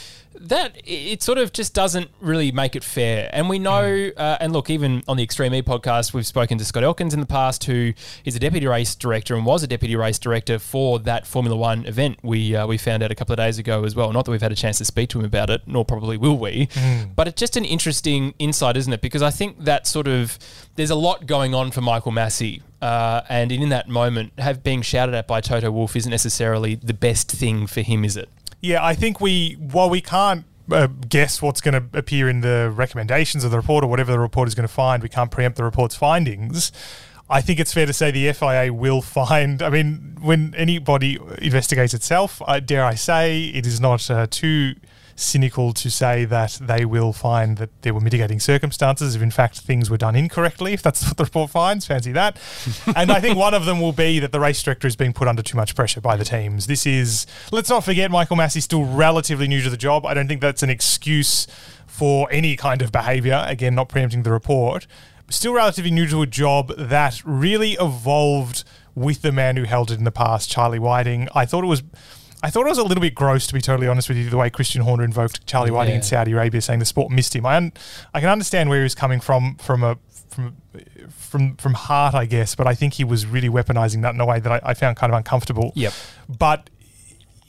that 0.43 0.77
it 0.85 1.23
sort 1.23 1.37
of 1.39 1.53
just 1.53 1.75
doesn't 1.75 2.11
really 2.21 2.51
make 2.51 2.75
it 2.75 2.83
fair. 2.83 3.29
And 3.33 3.49
we 3.49 3.59
know, 3.59 3.83
Mm. 3.83 4.13
uh, 4.17 4.39
and 4.41 4.53
look, 4.53 4.71
even 4.71 5.03
on 5.07 5.17
the 5.19 5.23
Extreme 5.23 5.53
E 5.55 5.61
podcast, 5.63 6.15
we've 6.15 6.27
spoken 6.27 6.57
to 6.59 6.65
Scott 6.65 6.83
Elkins 6.83 7.13
in 7.13 7.21
the 7.21 7.27
past, 7.27 7.65
who 7.65 7.93
is 8.25 8.35
a 8.35 8.39
deputy 8.39 8.67
race 8.67 8.95
director 8.95 9.35
and 9.37 9.45
was 9.45 9.63
a 9.63 9.67
deputy 9.67 9.95
race 9.97 10.19
director 10.19 10.59
for 10.59 10.99
that 11.01 11.27
Formula 11.27 11.57
One 11.57 11.85
event. 11.85 12.19
We 12.23 12.57
uh, 12.57 12.67
we 12.67 12.79
found 12.79 13.03
out 13.03 13.11
a 13.11 13.15
couple 13.15 13.35
of 13.35 13.37
days 13.37 13.59
ago 13.59 13.85
as 13.85 13.95
well. 13.95 14.13
Not 14.13 14.25
that 14.25 14.31
we've 14.31 14.41
had 14.41 14.53
a 14.53 14.57
chance 14.57 14.79
to 14.79 14.85
speak 14.85 15.11
to 15.11 15.19
him 15.19 15.27
about 15.27 15.51
it, 15.51 15.63
nor 15.67 15.85
probably 15.85 16.17
will 16.17 16.39
we. 16.39 16.69
Mm. 16.69 17.15
But 17.15 17.29
it's 17.29 17.39
just 17.39 17.57
an 17.57 17.65
interesting 17.67 18.33
insight, 18.39 18.77
isn't 18.79 18.93
it? 18.93 19.03
Because 19.03 19.23
I 19.23 19.31
think 19.31 19.65
that 19.65 19.87
sort 19.87 20.09
of 20.09 20.39
there's 20.77 20.91
a 20.91 20.95
lot 20.95 21.27
going 21.27 21.55
on 21.55 21.71
for 21.71 21.83
Michael 21.83 22.13
Masi. 22.13 22.63
Uh, 22.81 23.21
and 23.29 23.53
in 23.53 23.69
that 23.69 23.91
moment, 23.91 24.33
have 24.39 24.63
being 24.63 24.81
shouted 24.81 25.15
at 25.15 25.27
by 25.29 25.43
Toto 25.43 25.71
Wolff 25.71 25.95
isn't 25.97 26.11
necessarily 26.11 26.77
the 26.77 26.95
best 26.95 27.31
thing 27.31 27.67
for 27.67 27.83
him, 27.83 28.07
is 28.07 28.17
it? 28.17 28.31
Yeah, 28.61 28.85
I 28.85 28.95
think 28.95 29.21
we, 29.21 29.55
while 29.55 29.89
we 29.89 30.01
can't 30.01 30.45
uh, 30.71 30.89
guess 31.09 31.43
what's 31.43 31.61
going 31.61 31.75
to 31.75 31.99
appear 31.99 32.29
in 32.29 32.43
the 32.43 32.71
recommendations 32.75 33.45
of 33.45 33.51
the 33.51 33.57
report 33.57 33.85
or 33.85 33.87
whatever 33.87 34.13
the 34.13 34.19
report 34.19 34.49
is 34.49 34.55
going 34.55 34.67
to 34.69 34.73
find, 34.73 35.03
we 35.03 35.09
can't 35.09 35.31
preempt 35.31 35.57
the 35.57 35.65
report's 35.65 35.97
findings. 35.97 36.71
I 37.29 37.41
think 37.41 37.61
it's 37.61 37.73
fair 37.73 37.87
to 37.87 37.93
say 37.93 38.11
the 38.11 38.33
FIA 38.33 38.73
will 38.73 39.03
find. 39.19 39.63
I 39.63 39.71
mean, 39.71 40.19
when 40.21 40.55
anybody 40.57 41.19
investigates 41.39 41.95
itself, 41.95 42.43
I 42.47 42.61
dare 42.61 42.85
I 42.85 42.95
say, 42.95 43.45
it 43.45 43.67
is 43.67 43.81
not 43.81 44.11
uh, 44.11 44.27
too 44.29 44.75
cynical 45.21 45.73
to 45.73 45.91
say 45.91 46.25
that 46.25 46.59
they 46.61 46.85
will 46.85 47.13
find 47.13 47.57
that 47.59 47.71
there 47.83 47.95
were 47.95 48.01
mitigating 48.01 48.41
circumstances 48.41 49.15
if 49.15 49.23
in 49.23 49.31
fact 49.31 49.61
things 49.61 49.91
were 49.91 49.97
done 49.97 50.17
incorrectly 50.17 50.73
if 50.73 50.83
that's 50.83 51.03
what 51.07 51.17
the 51.17 51.25
report 51.25 51.51
finds. 51.51 51.87
Fancy 51.87 52.13
that. 52.13 52.39
And 52.97 53.11
i 53.13 53.21
think 53.21 53.37
one 53.37 53.55
of 53.55 53.65
them 53.65 53.81
will 53.81 53.93
be 53.93 54.19
that 54.19 54.33
the 54.33 54.41
race 54.41 54.63
director 54.63 54.87
is 54.89 54.97
being 54.97 55.13
put 55.13 55.29
under 55.29 55.43
too 55.43 55.57
much 55.57 55.75
pressure 55.75 56.01
by 56.01 56.17
the 56.17 56.25
teams. 56.25 56.67
This 56.67 56.87
is 56.87 57.27
let's 57.53 57.71
not 57.71 57.85
forget 57.85 58.11
michael 58.11 58.37
masi's 58.37 58.65
still 58.65 58.85
relatively 58.85 59.49
new 59.49 59.63
to 59.63 59.71
the 59.71 59.77
job. 59.77 60.05
I 60.07 60.15
don't 60.15 60.29
think 60.29 60.41
that's 60.41 60.63
an 60.63 60.71
excuse 60.71 61.47
for 61.87 62.29
any 62.31 62.57
kind 62.57 62.83
of 62.83 62.93
behavior 62.93 63.45
again 63.47 63.75
not 63.75 63.89
preempting 63.89 64.23
the 64.23 64.33
report. 64.33 64.87
Still 65.29 65.53
relatively 65.53 65.91
new 65.91 66.09
to 66.09 66.23
a 66.23 66.27
job 66.27 66.75
that 66.77 67.23
really 67.25 67.73
evolved 67.75 68.65
with 68.95 69.23
the 69.23 69.33
man 69.33 69.57
who 69.57 69.65
held 69.65 69.91
it 69.91 69.99
in 69.99 70.05
the 70.05 70.11
past, 70.11 70.51
Charlie 70.51 70.79
Whiting. 70.79 71.29
I 71.35 71.47
thought 71.47 71.65
it 71.65 71.69
was. 71.69 71.83
I 72.43 72.51
thought 72.51 72.67
it 72.67 72.71
was 72.71 72.79
a 72.79 72.83
little 72.85 73.03
bit 73.03 73.15
gross, 73.15 73.47
to 73.49 73.55
be 73.55 73.61
totally 73.61 73.87
honest 73.87 74.09
with 74.09 74.19
you, 74.19 74.31
the 74.31 74.37
way 74.37 74.49
Christian 74.51 74.83
Horner 74.83 75.05
invoked 75.05 75.47
Charlie 75.47 75.71
Whiting 75.71 75.97
in 75.97 76.03
Saudi 76.03 76.33
Arabia, 76.33 76.61
saying 76.61 76.79
the 76.79 76.87
sport 76.87 77.13
missed 77.13 77.37
him. 77.37 77.45
I, 77.45 77.57
un- 77.57 77.73
I 78.15 78.21
can 78.21 78.29
understand 78.31 78.71
where 78.71 78.79
he 78.79 78.83
was 78.83 78.95
coming 78.95 79.21
from, 79.21 79.57
from 79.57 79.83
a 79.83 79.99
from 80.31 80.57
from 81.11 81.57
from 81.57 81.75
heart, 81.75 82.15
I 82.15 82.25
guess, 82.25 82.55
but 82.55 82.67
I 82.67 82.75
think 82.75 82.95
he 82.95 83.05
was 83.05 83.27
really 83.27 83.49
weaponizing 83.49 84.03
that 84.03 84.15
in 84.15 84.21
a 84.21 84.27
way 84.27 84.41
that 84.41 84.51
I, 84.51 84.71
I 84.71 84.75
found 84.75 84.97
kind 84.97 85.13
of 85.13 85.17
uncomfortable. 85.17 85.73
Yep. 85.75 85.93
But 86.39 86.71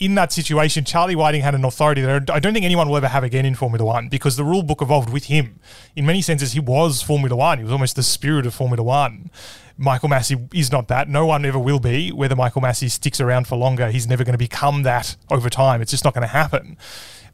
in 0.01 0.15
that 0.15 0.33
situation, 0.33 0.83
Charlie 0.83 1.15
Whiting 1.15 1.43
had 1.43 1.53
an 1.53 1.63
authority 1.63 2.01
that 2.01 2.31
I 2.31 2.39
don't 2.39 2.53
think 2.53 2.65
anyone 2.65 2.89
will 2.89 2.97
ever 2.97 3.07
have 3.07 3.23
again 3.23 3.45
in 3.45 3.53
Formula 3.53 3.85
One 3.85 4.09
because 4.09 4.35
the 4.35 4.43
rule 4.43 4.63
book 4.63 4.81
evolved 4.81 5.13
with 5.13 5.25
him. 5.25 5.59
In 5.95 6.07
many 6.07 6.23
senses, 6.23 6.53
he 6.53 6.59
was 6.59 7.03
Formula 7.03 7.35
One. 7.35 7.59
He 7.59 7.63
was 7.63 7.71
almost 7.71 7.95
the 7.95 8.01
spirit 8.01 8.47
of 8.47 8.55
Formula 8.55 8.81
One. 8.81 9.29
Michael 9.77 10.09
Masi 10.09 10.51
is 10.55 10.71
not 10.71 10.87
that. 10.87 11.07
No 11.07 11.27
one 11.27 11.45
ever 11.45 11.59
will 11.59 11.79
be. 11.79 12.11
Whether 12.11 12.35
Michael 12.35 12.63
Masi 12.63 12.89
sticks 12.89 13.21
around 13.21 13.45
for 13.45 13.57
longer, 13.57 13.91
he's 13.91 14.07
never 14.07 14.23
going 14.23 14.33
to 14.33 14.39
become 14.39 14.81
that 14.83 15.15
over 15.29 15.51
time. 15.51 15.83
It's 15.83 15.91
just 15.91 16.03
not 16.03 16.15
going 16.15 16.23
to 16.23 16.33
happen. 16.33 16.77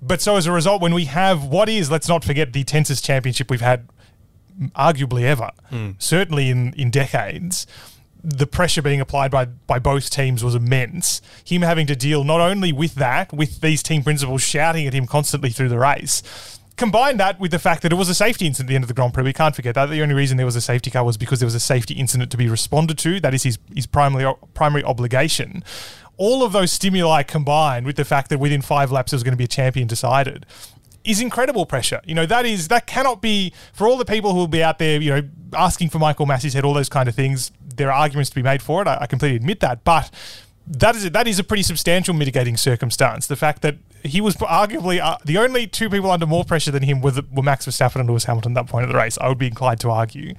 But 0.01 0.21
so 0.21 0.35
as 0.35 0.45
a 0.45 0.51
result, 0.51 0.81
when 0.81 0.93
we 0.93 1.05
have 1.05 1.45
what 1.45 1.69
is, 1.69 1.89
let's 1.89 2.09
not 2.09 2.25
forget 2.25 2.51
the 2.51 2.65
tensest 2.65 3.03
championship 3.05 3.49
we've 3.49 3.61
had 3.61 3.87
arguably 4.75 5.23
ever, 5.23 5.51
hmm. 5.69 5.91
certainly 5.99 6.49
in, 6.49 6.73
in 6.73 6.91
decades. 6.91 7.65
The 8.23 8.47
pressure 8.47 8.81
being 8.81 8.99
applied 8.99 9.31
by, 9.31 9.45
by 9.45 9.79
both 9.79 10.09
teams 10.09 10.43
was 10.43 10.55
immense. 10.55 11.21
Him 11.45 11.61
having 11.61 11.87
to 11.87 11.95
deal 11.95 12.23
not 12.23 12.41
only 12.41 12.71
with 12.71 12.95
that, 12.95 13.31
with 13.31 13.61
these 13.61 13.81
team 13.83 14.03
principals 14.03 14.41
shouting 14.41 14.87
at 14.87 14.93
him 14.93 15.05
constantly 15.05 15.49
through 15.49 15.69
the 15.69 15.79
race, 15.79 16.21
combine 16.77 17.17
that 17.17 17.39
with 17.39 17.51
the 17.51 17.59
fact 17.59 17.81
that 17.81 17.91
it 17.91 17.95
was 17.95 18.09
a 18.09 18.15
safety 18.15 18.45
incident 18.45 18.67
at 18.67 18.69
the 18.69 18.75
end 18.75 18.83
of 18.83 18.87
the 18.87 18.93
Grand 18.93 19.13
Prix. 19.13 19.23
We 19.23 19.33
can't 19.33 19.55
forget 19.55 19.75
that. 19.75 19.87
The 19.87 20.01
only 20.01 20.15
reason 20.15 20.37
there 20.37 20.45
was 20.45 20.55
a 20.55 20.61
safety 20.61 20.91
car 20.91 21.03
was 21.03 21.17
because 21.17 21.39
there 21.39 21.47
was 21.47 21.55
a 21.55 21.59
safety 21.59 21.95
incident 21.95 22.31
to 22.31 22.37
be 22.37 22.47
responded 22.47 22.97
to. 22.99 23.19
That 23.19 23.33
is 23.33 23.43
his, 23.43 23.57
his 23.73 23.85
primary, 23.85 24.31
primary 24.53 24.83
obligation. 24.83 25.63
All 26.17 26.43
of 26.43 26.51
those 26.51 26.71
stimuli 26.71 27.23
combined 27.23 27.85
with 27.85 27.95
the 27.95 28.05
fact 28.05 28.29
that 28.29 28.39
within 28.39 28.61
five 28.61 28.91
laps 28.91 29.11
there 29.11 29.17
was 29.17 29.23
going 29.23 29.33
to 29.33 29.37
be 29.37 29.43
a 29.43 29.47
champion 29.47 29.87
decided 29.87 30.45
is 31.07 31.21
incredible 31.21 31.65
pressure. 31.65 32.01
You 32.05 32.15
know, 32.15 32.25
that 32.25 32.45
is 32.45 32.67
that 32.67 32.85
cannot 32.85 33.21
be 33.21 33.53
for 33.73 33.87
all 33.87 33.97
the 33.97 34.05
people 34.05 34.31
who 34.33 34.37
will 34.37 34.47
be 34.47 34.63
out 34.63 34.79
there, 34.79 35.01
you 35.01 35.11
know, 35.11 35.21
asking 35.53 35.89
for 35.89 35.99
Michael 35.99 36.25
Masi's 36.25 36.53
head, 36.53 36.65
all 36.65 36.73
those 36.73 36.89
kind 36.89 37.07
of 37.07 37.15
things. 37.15 37.51
There 37.75 37.91
are 37.91 37.99
arguments 37.99 38.29
to 38.31 38.35
be 38.35 38.41
made 38.43 38.61
for 38.61 38.81
it. 38.81 38.87
I, 38.87 38.97
I 39.01 39.07
completely 39.07 39.37
admit 39.37 39.59
that, 39.61 39.83
but 39.83 40.11
that 40.67 40.95
is 40.95 41.09
that 41.09 41.27
is 41.27 41.39
a 41.39 41.43
pretty 41.43 41.63
substantial 41.63 42.13
mitigating 42.13 42.57
circumstance. 42.57 43.27
The 43.27 43.35
fact 43.35 43.61
that 43.61 43.77
he 44.03 44.21
was 44.21 44.35
arguably 44.35 44.99
uh, 44.99 45.17
the 45.23 45.37
only 45.37 45.67
two 45.67 45.89
people 45.89 46.11
under 46.11 46.25
more 46.25 46.43
pressure 46.43 46.71
than 46.71 46.83
him 46.83 47.01
were, 47.01 47.11
the, 47.11 47.25
were 47.31 47.43
Max 47.43 47.65
Verstappen 47.65 48.01
and 48.01 48.09
Lewis 48.09 48.25
Hamilton 48.25 48.57
at 48.57 48.65
that 48.65 48.71
point 48.71 48.83
of 48.83 48.89
the 48.89 48.97
race. 48.97 49.17
I 49.19 49.29
would 49.29 49.37
be 49.37 49.47
inclined 49.47 49.79
to 49.81 49.89
argue 49.89 50.35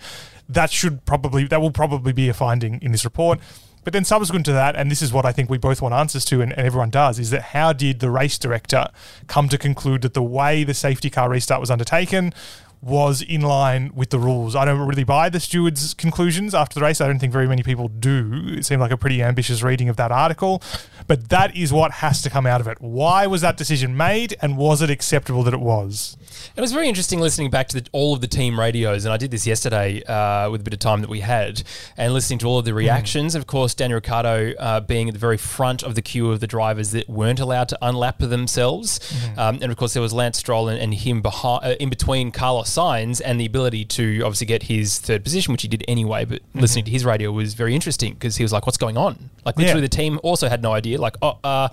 that 0.49 0.71
should 0.71 1.05
probably 1.05 1.47
that 1.47 1.61
will 1.61 1.71
probably 1.71 2.13
be 2.13 2.29
a 2.29 2.35
finding 2.35 2.81
in 2.83 2.93
this 2.93 3.05
report. 3.05 3.41
But 3.89 3.95
then 3.95 4.05
subsequent 4.05 4.45
to 4.45 4.53
that, 4.53 4.77
and 4.77 4.91
this 4.91 5.01
is 5.01 5.15
what 5.15 5.25
I 5.25 5.33
think 5.33 5.49
we 5.49 5.57
both 5.57 5.81
want 5.81 5.95
answers 5.95 6.27
to, 6.27 6.43
and, 6.43 6.53
and 6.53 6.67
everyone 6.67 6.91
does, 6.91 7.19
is 7.19 7.31
that 7.31 7.41
how 7.41 7.73
did 7.73 8.01
the 8.01 8.11
race 8.11 8.37
director 8.37 8.89
come 9.29 9.49
to 9.49 9.57
conclude 9.57 10.03
that 10.03 10.13
the 10.13 10.23
way 10.23 10.63
the 10.63 10.75
safety 10.75 11.09
car 11.09 11.31
restart 11.31 11.59
was 11.59 11.71
undertaken 11.71 12.35
was 12.81 13.23
in 13.23 13.41
line 13.41 13.93
with 13.95 14.11
the 14.11 14.19
rules? 14.19 14.55
I 14.55 14.65
don't 14.65 14.81
really 14.81 15.05
buy 15.05 15.29
the 15.29 15.41
steward's 15.41 15.95
conclusions 15.95 16.55
after 16.55 16.79
the 16.79 16.85
race. 16.85 17.01
I 17.01 17.07
don't 17.07 17.19
think 17.19 17.33
very 17.33 17.49
many 17.49 17.63
people 17.63 17.89
do. 17.89 18.55
It 18.57 18.65
seemed 18.65 18.81
like 18.81 18.91
a 18.91 18.97
pretty 18.97 19.23
ambitious 19.23 19.63
reading 19.63 19.89
of 19.89 19.97
that 19.97 20.13
article. 20.13 20.63
But 21.07 21.31
that 21.31 21.57
is 21.57 21.73
what 21.73 21.93
has 21.93 22.23
to 22.23 22.31
come 22.31 22.47
out 22.47 22.61
of 22.61 22.69
it. 22.69 22.81
Why 22.81 23.27
was 23.27 23.41
that 23.41 23.57
decision 23.57 23.97
made, 23.97 24.37
and 24.43 24.57
was 24.57 24.83
it 24.83 24.91
acceptable 24.91 25.43
that 25.45 25.55
it 25.55 25.61
was? 25.61 26.17
It 26.55 26.61
was 26.61 26.73
very 26.73 26.89
interesting 26.89 27.19
listening 27.21 27.51
back 27.51 27.69
to 27.69 27.81
the, 27.81 27.89
all 27.93 28.15
of 28.15 28.21
the 28.21 28.27
team 28.27 28.61
radios, 28.61 29.05
and 29.05 29.13
I 29.13 29.17
did 29.17 29.31
this 29.31 29.47
yesterday 29.47 30.03
uh, 30.05 30.51
with 30.51 30.61
a 30.61 30.65
bit 30.65 30.75
of 30.75 30.81
time 30.81 31.01
that 31.01 31.11
we 31.11 31.21
had, 31.21 31.63
and 31.97 32.13
listening 32.13 32.39
to 32.41 32.47
all 32.47 32.59
of 32.59 32.65
the 32.65 32.75
reactions. 32.75 33.35
Of 33.35 33.47
course, 33.47 33.75
Daniel 33.75 33.97
Ricciardo 33.97 34.53
uh, 34.59 34.81
being 34.81 35.09
at 35.09 35.15
the 35.15 35.19
very 35.19 35.39
front 35.39 35.83
of 35.83 35.95
the 35.95 36.03
queue 36.03 36.31
of 36.31 36.41
the 36.41 36.47
drivers 36.47 36.91
that 36.93 37.09
weren't 37.09 37.41
allowed 37.41 37.69
to 37.71 37.79
unlap 37.81 38.19
themselves, 38.19 39.01
um, 39.39 39.59
and 39.63 39.73
of 39.73 39.77
course 39.77 39.95
there 39.95 40.03
was 40.03 40.13
Lance 40.13 40.39
Stroll 40.39 40.69
and, 40.69 40.79
and 40.79 40.93
him 40.93 41.23
behind, 41.23 41.65
uh, 41.65 41.75
in 41.81 41.89
between 41.89 42.31
Carlos 42.31 42.68
Sainz, 42.69 43.21
and 43.25 43.41
the 43.41 43.47
ability 43.47 43.85
to 43.87 44.21
obviously 44.23 44.47
get 44.47 44.65
his 44.65 44.99
third 44.99 45.25
position, 45.25 45.53
which 45.53 45.63
he 45.63 45.69
did 45.69 45.85
anyway. 45.89 46.25
But 46.25 46.41
listening 46.55 46.85
to 46.87 46.91
his 46.91 47.05
radio 47.05 47.33
was 47.33 47.55
very 47.55 47.75
interesting 47.75 48.15
because 48.15 48.37
he 48.37 48.45
was 48.45 48.53
like, 48.53 48.67
"What's 48.67 48.79
going 48.79 48.97
on?" 48.97 49.31
Like 49.45 49.57
literally, 49.57 49.81
Yeah. 49.81 49.89
the 49.89 49.97
team 49.97 50.21
also 50.23 50.49
had 50.49 50.63
no 50.63 50.73
idea. 50.73 51.01
Like, 51.01 51.17
oh, 51.23 51.39
uh, 51.43 51.69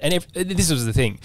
and 0.00 0.12
if, 0.14 0.30
this 0.32 0.70
was 0.70 0.84
the 0.86 0.92
thing 0.92 1.18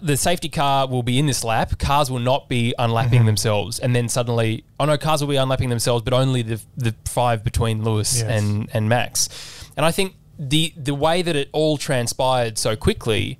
the 0.00 0.16
safety 0.16 0.48
car 0.48 0.86
will 0.88 1.02
be 1.02 1.18
in 1.18 1.26
this 1.26 1.44
lap. 1.44 1.78
Cars 1.78 2.10
will 2.10 2.18
not 2.18 2.48
be 2.48 2.74
unlapping 2.78 3.18
Mm-hmm. 3.18 3.26
themselves, 3.26 3.78
and 3.78 3.94
then 3.94 4.08
suddenly, 4.08 4.64
oh 4.80 4.86
no, 4.86 4.96
cars 4.96 5.20
will 5.20 5.28
be 5.28 5.36
unlapping 5.36 5.68
themselves, 5.68 6.02
but 6.02 6.14
only 6.14 6.40
the 6.42 6.60
the 6.78 6.94
five 7.04 7.44
between 7.44 7.84
Lewis 7.84 8.20
Yes. 8.22 8.24
and 8.42 8.68
and 8.72 8.88
Max. 8.88 9.28
And 9.76 9.84
I 9.84 9.92
think 9.92 10.14
the 10.38 10.72
the 10.76 10.94
way 10.94 11.20
that 11.20 11.36
it 11.36 11.50
all 11.52 11.76
transpired 11.76 12.56
so 12.56 12.74
quickly, 12.74 13.38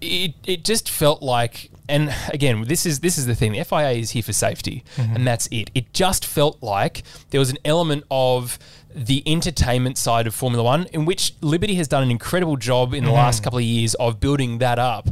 it 0.00 0.32
it 0.46 0.64
just 0.64 0.88
felt 0.90 1.22
like. 1.22 1.70
And 1.88 2.12
again, 2.32 2.64
this 2.64 2.84
is 2.86 3.00
this 3.00 3.16
is 3.18 3.26
the 3.26 3.34
thing. 3.34 3.52
The 3.52 3.64
FIA 3.64 3.90
is 3.92 4.10
here 4.10 4.22
for 4.22 4.32
safety, 4.32 4.82
Mm-hmm. 4.96 5.16
and 5.16 5.26
that's 5.26 5.46
it. 5.50 5.70
It 5.74 5.92
just 5.92 6.24
felt 6.26 6.62
like 6.62 7.02
there 7.30 7.40
was 7.40 7.50
an 7.50 7.58
element 7.64 8.04
of 8.10 8.58
the 8.94 9.22
entertainment 9.26 9.98
side 9.98 10.26
of 10.26 10.34
Formula 10.34 10.64
One, 10.64 10.86
in 10.92 11.04
which 11.04 11.34
Liberty 11.42 11.74
has 11.76 11.86
done 11.86 12.02
an 12.02 12.10
incredible 12.10 12.56
job 12.56 12.94
in 12.94 13.04
the 13.04 13.10
Mm-hmm. 13.10 13.16
last 13.16 13.42
couple 13.44 13.58
of 13.58 13.64
years 13.64 13.94
of 13.94 14.20
building 14.20 14.58
that 14.58 14.78
up. 14.78 15.08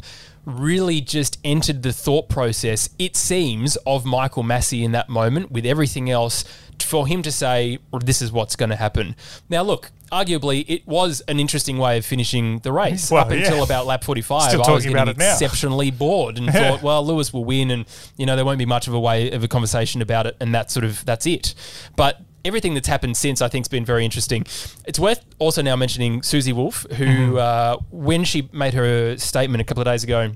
Really, 0.46 1.00
just 1.00 1.38
entered 1.42 1.82
the 1.82 1.92
thought 1.92 2.28
process. 2.28 2.90
It 2.98 3.16
seems 3.16 3.76
of 3.86 4.04
Michael 4.04 4.42
Masi 4.42 4.82
in 4.82 4.92
that 4.92 5.08
moment, 5.08 5.50
with 5.50 5.64
everything 5.64 6.10
else, 6.10 6.44
for 6.84 7.06
him 7.06 7.22
to 7.22 7.32
say, 7.32 7.78
"This 8.00 8.22
is 8.22 8.30
what's 8.32 8.56
going 8.56 8.70
to 8.70 8.76
happen." 8.76 9.16
Now, 9.48 9.62
look, 9.62 9.90
arguably, 10.12 10.64
it 10.68 10.86
was 10.86 11.20
an 11.28 11.40
interesting 11.40 11.78
way 11.78 11.98
of 11.98 12.06
finishing 12.06 12.58
the 12.60 12.72
race 12.72 13.10
Well, 13.10 13.22
up 13.24 13.30
until 13.30 13.58
yeah. 13.58 13.62
about 13.64 13.86
lap 13.86 14.04
forty-five. 14.04 14.50
Still 14.50 14.64
I 14.64 14.70
was 14.70 14.84
getting 14.86 15.08
exceptionally 15.08 15.90
bored 15.90 16.38
and 16.38 16.50
thought, 16.52 16.82
well, 16.82 17.04
Lewis 17.04 17.32
will 17.32 17.44
win, 17.44 17.70
and 17.70 17.84
you 18.16 18.26
know 18.26 18.36
there 18.36 18.44
won't 18.44 18.58
be 18.58 18.66
much 18.66 18.86
of 18.88 18.94
a 18.94 19.00
way 19.00 19.30
of 19.32 19.42
a 19.42 19.48
conversation 19.48 20.02
about 20.02 20.26
it, 20.26 20.36
and 20.40 20.54
that 20.54 20.70
sort 20.70 20.84
of 20.84 21.04
that's 21.04 21.26
it. 21.26 21.54
But 21.96 22.20
everything 22.44 22.74
that's 22.74 22.88
happened 22.88 23.16
since 23.16 23.40
I 23.40 23.48
think 23.48 23.64
has 23.64 23.68
been 23.68 23.86
very 23.86 24.04
interesting. 24.04 24.44
It's 24.84 24.98
worth 24.98 25.24
also 25.38 25.62
now 25.62 25.76
mentioning 25.76 26.22
Susie 26.22 26.52
Wolff, 26.52 26.84
who 26.96 27.04
Mm-hmm. 27.06 27.36
uh, 27.38 27.76
when 27.90 28.24
she 28.24 28.48
made 28.52 28.74
her 28.74 29.16
statement 29.16 29.60
a 29.62 29.64
couple 29.64 29.80
of 29.80 29.86
days 29.86 30.04
ago. 30.04 30.32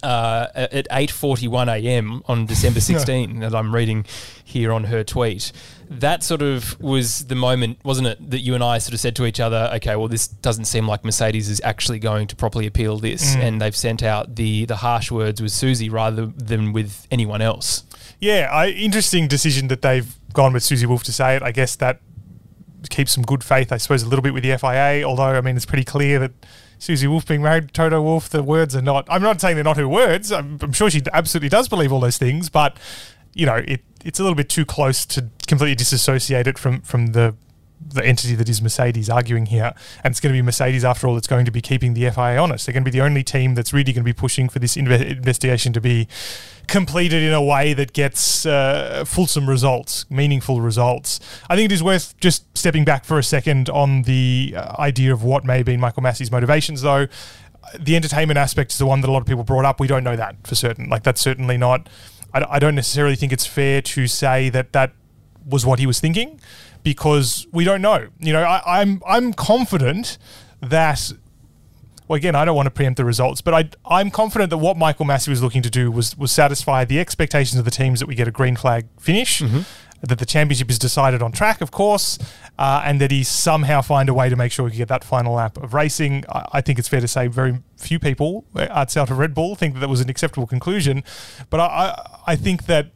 Uh, 0.00 0.46
at 0.54 0.88
8:41 0.90 1.66
a.m. 1.82 2.22
on 2.26 2.46
December 2.46 2.78
16, 2.92 3.40
that 3.40 3.52
I'm 3.52 3.74
reading 3.74 4.06
here 4.44 4.72
on 4.72 4.84
her 4.84 5.02
tweet, 5.02 5.50
that 5.90 6.22
sort 6.22 6.42
of 6.42 6.78
was 6.80 7.26
the 7.26 7.34
moment, 7.34 7.78
wasn't 7.84 8.08
it, 8.08 8.30
that 8.30 8.40
you 8.40 8.54
and 8.54 8.62
I 8.62 8.78
sort 8.78 8.94
of 8.94 9.00
said 9.00 9.16
to 9.16 9.26
each 9.26 9.40
other, 9.40 9.70
okay, 9.74 9.96
well, 9.96 10.08
this 10.08 10.28
doesn't 10.28 10.66
seem 10.66 10.86
like 10.86 11.04
Mercedes 11.04 11.48
is 11.48 11.60
actually 11.64 11.98
going 11.98 12.26
to 12.28 12.36
properly 12.36 12.66
appeal 12.66 12.98
this, 12.98 13.34
mm. 13.34 13.40
and 13.40 13.60
they've 13.60 13.76
sent 13.76 14.02
out 14.02 14.36
the 14.36 14.64
the 14.66 14.76
harsh 14.76 15.10
words 15.10 15.40
with 15.40 15.52
Susie 15.52 15.88
rather 15.88 16.26
than 16.26 16.72
with 16.72 17.06
anyone 17.10 17.40
else. 17.40 17.84
Yeah, 18.20 18.48
I, 18.52 18.68
interesting 18.68 19.28
decision 19.28 19.68
that 19.68 19.82
they've 19.82 20.14
gone 20.32 20.52
with 20.52 20.62
Susie 20.62 20.86
Wolff 20.86 21.04
to 21.04 21.12
say 21.12 21.36
it. 21.36 21.42
I 21.42 21.52
guess 21.52 21.76
that 21.76 22.00
keeps 22.90 23.12
some 23.12 23.24
good 23.24 23.42
faith, 23.42 23.72
I 23.72 23.76
suppose, 23.76 24.02
a 24.02 24.08
little 24.08 24.22
bit 24.22 24.34
with 24.34 24.42
the 24.42 24.56
FIA. 24.56 25.04
Although, 25.04 25.34
I 25.34 25.40
mean, 25.40 25.56
it's 25.56 25.66
pretty 25.66 25.84
clear 25.84 26.18
that 26.18 26.32
Susie 26.78 27.06
Wolff 27.06 27.26
being 27.26 27.42
married 27.42 27.68
to 27.68 27.72
Toto 27.72 28.00
Wolff, 28.00 28.28
the 28.28 28.42
words 28.42 28.76
are 28.76 28.82
not. 28.82 29.06
I'm 29.08 29.22
not 29.22 29.40
saying 29.40 29.56
they're 29.56 29.64
not 29.64 29.76
her 29.76 29.88
words. 29.88 30.30
I'm, 30.30 30.58
I'm 30.62 30.72
sure 30.72 30.90
she 30.90 31.02
absolutely 31.12 31.48
does 31.48 31.68
believe 31.68 31.92
all 31.92 32.00
those 32.00 32.18
things, 32.18 32.48
but 32.48 32.76
you 33.38 33.46
know, 33.46 33.62
it 33.66 33.82
it's 34.04 34.18
a 34.18 34.22
little 34.22 34.36
bit 34.36 34.48
too 34.48 34.66
close 34.66 35.06
to 35.06 35.28
completely 35.46 35.76
disassociate 35.76 36.46
it 36.46 36.58
from 36.58 36.82
from 36.82 37.08
the 37.08 37.34
the 37.80 38.04
entity 38.04 38.34
that 38.34 38.48
is 38.48 38.60
Mercedes 38.60 39.08
arguing 39.08 39.46
here. 39.46 39.72
And 40.02 40.10
it's 40.10 40.18
going 40.18 40.32
to 40.32 40.36
be 40.36 40.42
Mercedes, 40.42 40.84
after 40.84 41.06
all, 41.06 41.14
that's 41.14 41.28
going 41.28 41.44
to 41.44 41.52
be 41.52 41.60
keeping 41.60 41.94
the 41.94 42.10
FIA 42.10 42.36
honest. 42.36 42.66
They're 42.66 42.72
going 42.72 42.84
to 42.84 42.90
be 42.90 42.98
the 42.98 43.04
only 43.04 43.22
team 43.22 43.54
that's 43.54 43.72
really 43.72 43.92
going 43.92 44.02
to 44.02 44.08
be 44.08 44.12
pushing 44.12 44.48
for 44.48 44.58
this 44.58 44.76
inve- 44.76 45.08
investigation 45.18 45.72
to 45.74 45.80
be 45.80 46.08
completed 46.66 47.22
in 47.22 47.32
a 47.32 47.42
way 47.42 47.74
that 47.74 47.92
gets 47.92 48.44
uh, 48.44 49.04
fulsome 49.06 49.48
results, 49.48 50.10
meaningful 50.10 50.60
results. 50.60 51.20
I 51.48 51.54
think 51.54 51.70
it 51.70 51.74
is 51.74 51.82
worth 51.82 52.18
just 52.20 52.44
stepping 52.58 52.84
back 52.84 53.04
for 53.04 53.16
a 53.16 53.22
second 53.22 53.70
on 53.70 54.02
the 54.02 54.54
uh, 54.56 54.74
idea 54.80 55.12
of 55.12 55.22
what 55.22 55.44
may 55.44 55.58
have 55.58 55.66
been 55.66 55.80
Michael 55.80 56.02
Masi's 56.02 56.32
motivations, 56.32 56.82
though. 56.82 57.06
The 57.78 57.94
entertainment 57.94 58.38
aspect 58.38 58.72
is 58.72 58.78
the 58.78 58.86
one 58.86 59.02
that 59.02 59.08
a 59.08 59.12
lot 59.12 59.20
of 59.20 59.26
people 59.26 59.44
brought 59.44 59.64
up. 59.64 59.78
We 59.78 59.86
don't 59.86 60.04
know 60.04 60.16
that 60.16 60.46
for 60.46 60.56
certain. 60.56 60.88
Like, 60.88 61.04
that's 61.04 61.20
certainly 61.20 61.56
not. 61.56 61.88
I, 62.32 62.44
I 62.48 62.58
don't 62.58 62.74
necessarily 62.74 63.16
think 63.16 63.32
it's 63.32 63.46
fair 63.46 63.82
to 63.82 64.06
say 64.06 64.48
that 64.50 64.72
that 64.72 64.92
was 65.46 65.64
what 65.64 65.78
he 65.78 65.86
was 65.86 66.00
thinking 66.00 66.40
because 66.82 67.46
we 67.52 67.64
don't 67.64 67.82
know. 67.82 68.08
You 68.20 68.32
know, 68.32 68.42
I, 68.42 68.80
I'm 68.80 69.02
I'm 69.06 69.32
confident 69.32 70.18
that. 70.60 71.12
Well, 72.06 72.16
again, 72.16 72.34
I 72.34 72.46
don't 72.46 72.56
want 72.56 72.64
to 72.64 72.70
preempt 72.70 72.96
the 72.96 73.04
results, 73.04 73.42
but 73.42 73.52
I, 73.52 73.68
I'm 73.84 74.10
confident 74.10 74.48
that 74.48 74.56
what 74.56 74.78
Michael 74.78 75.04
Masi 75.04 75.28
was 75.28 75.42
looking 75.42 75.60
to 75.60 75.68
do 75.68 75.90
was 75.90 76.16
was 76.16 76.32
satisfy 76.32 76.86
the 76.86 76.98
expectations 76.98 77.58
of 77.58 77.66
the 77.66 77.70
teams 77.70 78.00
that 78.00 78.06
we 78.06 78.14
get 78.14 78.26
a 78.26 78.30
green 78.30 78.56
flag 78.56 78.86
finish, 78.98 79.40
mm-hmm. 79.40 79.60
That 80.00 80.18
the 80.18 80.26
championship 80.26 80.70
is 80.70 80.78
decided 80.78 81.22
on 81.22 81.32
track, 81.32 81.60
of 81.60 81.70
course, 81.70 82.18
uh, 82.58 82.82
and 82.84 83.00
that 83.00 83.10
he 83.10 83.24
somehow 83.24 83.80
find 83.80 84.08
a 84.08 84.14
way 84.14 84.28
to 84.28 84.36
make 84.36 84.52
sure 84.52 84.68
can 84.68 84.78
get 84.78 84.88
that 84.88 85.04
final 85.04 85.34
lap 85.34 85.56
of 85.56 85.74
racing. 85.74 86.24
I, 86.28 86.46
I 86.54 86.60
think 86.60 86.78
it's 86.78 86.88
fair 86.88 87.00
to 87.00 87.08
say 87.08 87.26
very 87.26 87.62
few 87.76 87.98
people 87.98 88.44
outside 88.56 89.10
of 89.10 89.18
Red 89.18 89.34
Bull 89.34 89.54
think 89.54 89.74
that 89.74 89.80
that 89.80 89.88
was 89.88 90.00
an 90.00 90.08
acceptable 90.08 90.46
conclusion, 90.46 91.02
but 91.50 91.60
I, 91.60 91.64
I, 91.64 92.20
I 92.28 92.36
think 92.36 92.66
that 92.66 92.92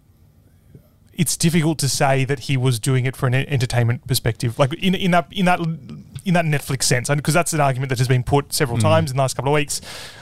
it's 1.12 1.36
difficult 1.36 1.78
to 1.78 1.88
say 1.88 2.24
that 2.24 2.40
he 2.40 2.56
was 2.56 2.78
doing 2.78 3.04
it 3.04 3.16
for 3.16 3.26
an 3.26 3.34
entertainment 3.34 4.06
perspective, 4.06 4.58
like 4.58 4.72
in 4.74 4.94
in 4.94 5.10
that 5.10 5.26
in 5.30 5.44
that 5.44 5.60
in 6.24 6.34
that 6.34 6.44
Netflix 6.44 6.84
sense, 6.84 7.08
because 7.08 7.34
that's 7.34 7.52
an 7.52 7.60
argument 7.60 7.90
that 7.90 7.98
has 7.98 8.08
been 8.08 8.22
put 8.22 8.52
several 8.52 8.78
mm. 8.78 8.82
times 8.82 9.10
in 9.10 9.16
the 9.16 9.22
last 9.22 9.34
couple 9.34 9.52
of 9.52 9.54
weeks. 9.54 9.80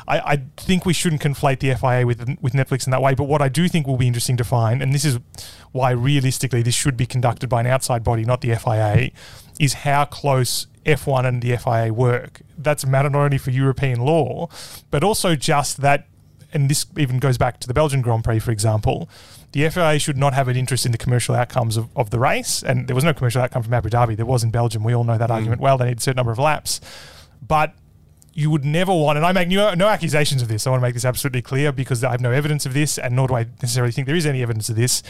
I, 0.09 0.19
I, 0.19 0.42
think 0.57 0.87
we 0.87 0.92
shouldn't 0.92 1.21
conflate 1.21 1.61
the 1.61 1.75
FIA 1.75 2.07
with 2.07 2.38
with 2.40 2.52
Netflix 2.52 2.87
in 2.87 2.90
that 2.92 3.02
way. 3.02 3.14
But 3.14 3.25
what 3.25 3.42
I 3.42 3.49
do 3.49 3.69
think 3.69 3.87
will 3.87 3.97
be 3.97 4.07
interesting 4.07 4.37
to 4.38 4.45
find, 4.45 4.83
and 4.83 4.92
this 4.95 5.04
is 5.04 5.19
why 5.73 5.90
realistically 5.90 6.62
this 6.62 6.75
should 6.75 6.97
be 6.97 7.07
conducted 7.07 7.49
by 7.49 7.61
an 7.61 7.66
outside 7.66 8.02
body, 8.02 8.25
not 8.25 8.40
the 8.40 8.54
FIA, 8.57 9.11
is 9.59 9.75
how 9.75 10.04
close 10.04 10.66
F1 10.87 11.26
and 11.26 11.42
the 11.42 11.57
FIA 11.57 11.92
work. 11.92 12.40
That's 12.57 12.85
a 12.85 12.87
matter 12.87 13.11
not 13.11 13.25
only 13.25 13.38
for 13.38 13.50
European 13.50 14.00
law, 14.00 14.49
but 14.90 15.04
also 15.04 15.37
just 15.37 15.83
that, 15.83 16.07
and 16.52 16.71
this 16.71 16.87
even 16.97 17.19
goes 17.19 17.38
back 17.38 17.61
to 17.61 17.69
the 17.69 17.75
Belgian 17.75 18.00
Grand 18.00 18.25
Prix, 18.25 18.38
for 18.38 18.50
example 18.50 19.09
the 19.52 19.69
FIA 19.69 19.99
should 19.99 20.16
not 20.16 20.33
have 20.35 20.49
an 20.49 20.57
interest 20.57 20.87
in 20.87 20.92
the 20.92 20.99
commercial 20.99 21.35
outcomes 21.35 21.76
of, 21.76 21.88
of 21.97 22.11
the 22.11 22.19
race. 22.19 22.62
And 22.62 22.87
there 22.87 22.95
was 22.95 23.04
no 23.04 23.12
commercial 23.12 23.42
outcome 23.42 23.62
from 23.62 23.75
Abu 23.75 23.88
Dhabi. 23.88 24.16
There 24.16 24.26
was 24.26 24.45
in 24.45 24.50
Belgium. 24.50 24.85
We 24.85 24.95
all 24.95 25.04
know 25.04 25.19
that 25.19 25.30
mm. 25.30 25.35
argument 25.35 25.61
well. 25.61 25.76
They 25.76 25.87
need 25.87 25.99
a 25.99 26.00
certain 26.00 26.16
number 26.16 26.33
of 26.33 26.38
laps. 26.38 26.80
But 27.47 27.75
you 28.33 28.50
would 28.50 28.64
never 28.64 28.95
want, 28.95 29.16
and 29.16 29.26
I 29.26 29.33
make 29.33 29.49
no, 29.49 29.75
no 29.75 29.88
accusations 29.88 30.40
of 30.40 30.49
this. 30.49 30.66
I 30.66 30.71
want 30.71 30.80
to 30.80 30.87
make 30.87 30.95
this 30.95 31.04
absolutely 31.04 31.42
clear 31.42 31.73
because 31.73 32.04
I 32.04 32.12
have 32.12 32.21
no 32.21 32.30
evidence 32.30 32.64
of 32.64 32.75
this, 32.75 32.97
and 32.97 33.16
nor 33.16 33.26
do 33.26 33.35
I 33.35 33.47
necessarily 33.61 33.92
think 33.92 34.07
there 34.07 34.16
is 34.16 34.25
any 34.25 34.42
evidence 34.42 34.69
of 34.69 34.76
this. 34.76 35.02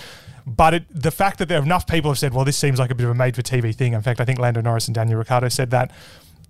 But 0.46 0.74
it, 0.74 0.84
the 0.90 1.10
fact 1.10 1.38
that 1.38 1.48
there 1.48 1.60
are 1.60 1.62
enough 1.62 1.86
people 1.86 2.10
have 2.10 2.18
said, 2.18 2.32
well, 2.32 2.46
this 2.46 2.56
seems 2.56 2.78
like 2.78 2.90
a 2.90 2.94
bit 2.94 3.04
of 3.04 3.10
a 3.10 3.14
made 3.14 3.36
for 3.36 3.42
TV 3.42 3.74
thing. 3.74 3.92
In 3.92 4.00
fact, 4.00 4.20
I 4.20 4.24
think 4.24 4.38
Lando 4.38 4.62
Norris 4.62 4.88
and 4.88 4.94
Daniel 4.94 5.18
Ricciardo 5.18 5.48
said 5.48 5.70
that 5.70 5.90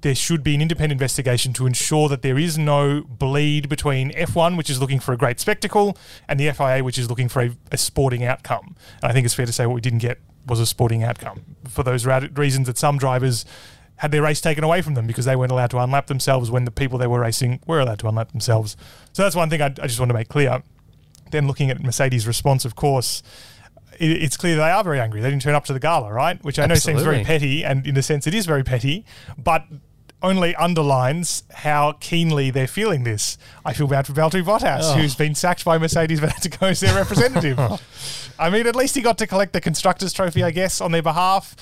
there 0.02 0.14
should 0.14 0.42
be 0.42 0.54
an 0.54 0.62
independent 0.62 0.92
investigation 0.92 1.52
to 1.54 1.66
ensure 1.66 2.08
that 2.08 2.22
there 2.22 2.38
is 2.38 2.56
no 2.56 3.02
bleed 3.02 3.68
between 3.68 4.10
F1, 4.12 4.56
which 4.56 4.70
is 4.70 4.80
looking 4.80 5.00
for 5.00 5.12
a 5.12 5.16
great 5.16 5.40
spectacle, 5.40 5.96
and 6.28 6.40
the 6.40 6.50
FIA, 6.52 6.82
which 6.82 6.98
is 6.98 7.08
looking 7.08 7.28
for 7.28 7.42
a, 7.42 7.50
a 7.70 7.76
sporting 7.76 8.24
outcome. 8.24 8.76
And 9.02 9.10
I 9.10 9.12
think 9.12 9.24
it's 9.24 9.34
fair 9.34 9.46
to 9.46 9.52
say 9.52 9.66
what 9.66 9.74
we 9.74 9.80
didn't 9.80 9.98
get 9.98 10.18
was 10.46 10.60
a 10.60 10.66
sporting 10.66 11.04
outcome 11.04 11.44
for 11.68 11.82
those 11.82 12.06
reasons 12.06 12.66
that 12.66 12.78
some 12.78 12.98
drivers 12.98 13.44
had 13.96 14.10
their 14.10 14.22
race 14.22 14.40
taken 14.40 14.64
away 14.64 14.80
from 14.80 14.94
them 14.94 15.06
because 15.06 15.26
they 15.26 15.36
weren't 15.36 15.52
allowed 15.52 15.70
to 15.70 15.76
unlap 15.76 16.06
themselves 16.06 16.50
when 16.50 16.64
the 16.64 16.70
people 16.70 16.98
they 16.98 17.06
were 17.06 17.20
racing 17.20 17.60
were 17.66 17.80
allowed 17.80 17.98
to 17.98 18.08
unlap 18.08 18.30
themselves. 18.32 18.76
So 19.12 19.22
that's 19.22 19.36
one 19.36 19.50
thing 19.50 19.60
I, 19.60 19.66
I 19.66 19.86
just 19.86 20.00
want 20.00 20.08
to 20.08 20.14
make 20.14 20.28
clear. 20.28 20.62
Then 21.30 21.46
looking 21.46 21.70
at 21.70 21.82
Mercedes' 21.82 22.26
response, 22.26 22.64
of 22.64 22.74
course, 22.74 23.22
it's 24.00 24.38
clear 24.38 24.56
they 24.56 24.62
are 24.70 24.82
very 24.82 24.98
angry. 24.98 25.20
They 25.20 25.28
didn't 25.28 25.42
turn 25.42 25.54
up 25.54 25.66
to 25.66 25.74
the 25.74 25.78
gala, 25.78 26.10
right? 26.10 26.42
Which 26.42 26.58
I 26.58 26.64
know 26.64 26.74
seems 26.76 27.02
very 27.02 27.22
petty, 27.22 27.62
and 27.62 27.86
in 27.86 27.96
a 27.98 28.02
sense, 28.02 28.26
it 28.26 28.34
is 28.34 28.46
very 28.46 28.64
petty. 28.64 29.04
But 29.36 29.66
only 30.22 30.54
underlines 30.56 31.44
how 31.50 31.92
keenly 32.00 32.50
they're 32.50 32.66
feeling 32.66 33.04
this. 33.04 33.38
I 33.64 33.72
feel 33.72 33.86
bad 33.86 34.06
for 34.06 34.12
Valtteri 34.12 34.44
Bottas, 34.44 34.80
oh. 34.82 34.94
who's 34.94 35.14
been 35.14 35.34
sacked 35.34 35.64
by 35.64 35.78
Mercedes 35.78 36.20
but 36.20 36.30
had 36.30 36.42
to 36.42 36.48
go 36.50 36.66
as 36.66 36.80
their 36.80 36.94
representative. 36.94 37.58
I 38.38 38.50
mean, 38.50 38.66
at 38.66 38.76
least 38.76 38.94
he 38.94 39.02
got 39.02 39.18
to 39.18 39.26
collect 39.26 39.52
the 39.52 39.60
constructors' 39.60 40.12
trophy, 40.12 40.42
I 40.42 40.50
guess, 40.50 40.80
on 40.80 40.92
their 40.92 41.02
behalf. 41.02 41.54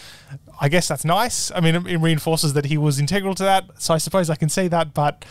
I 0.61 0.69
guess 0.69 0.89
that's 0.89 1.05
nice. 1.05 1.51
I 1.53 1.61
mean, 1.61 1.75
it, 1.75 1.87
it 1.87 1.97
reinforces 1.99 2.53
that 2.55 2.67
he 2.67 2.79
was 2.79 2.99
integral 2.99 3.35
to 3.35 3.43
that. 3.43 3.65
So 3.79 3.95
I 3.95 3.99
suppose 3.99 4.31
I 4.31 4.35
can 4.35 4.49
see 4.49 4.69
that. 4.69 4.95
But 4.95 5.25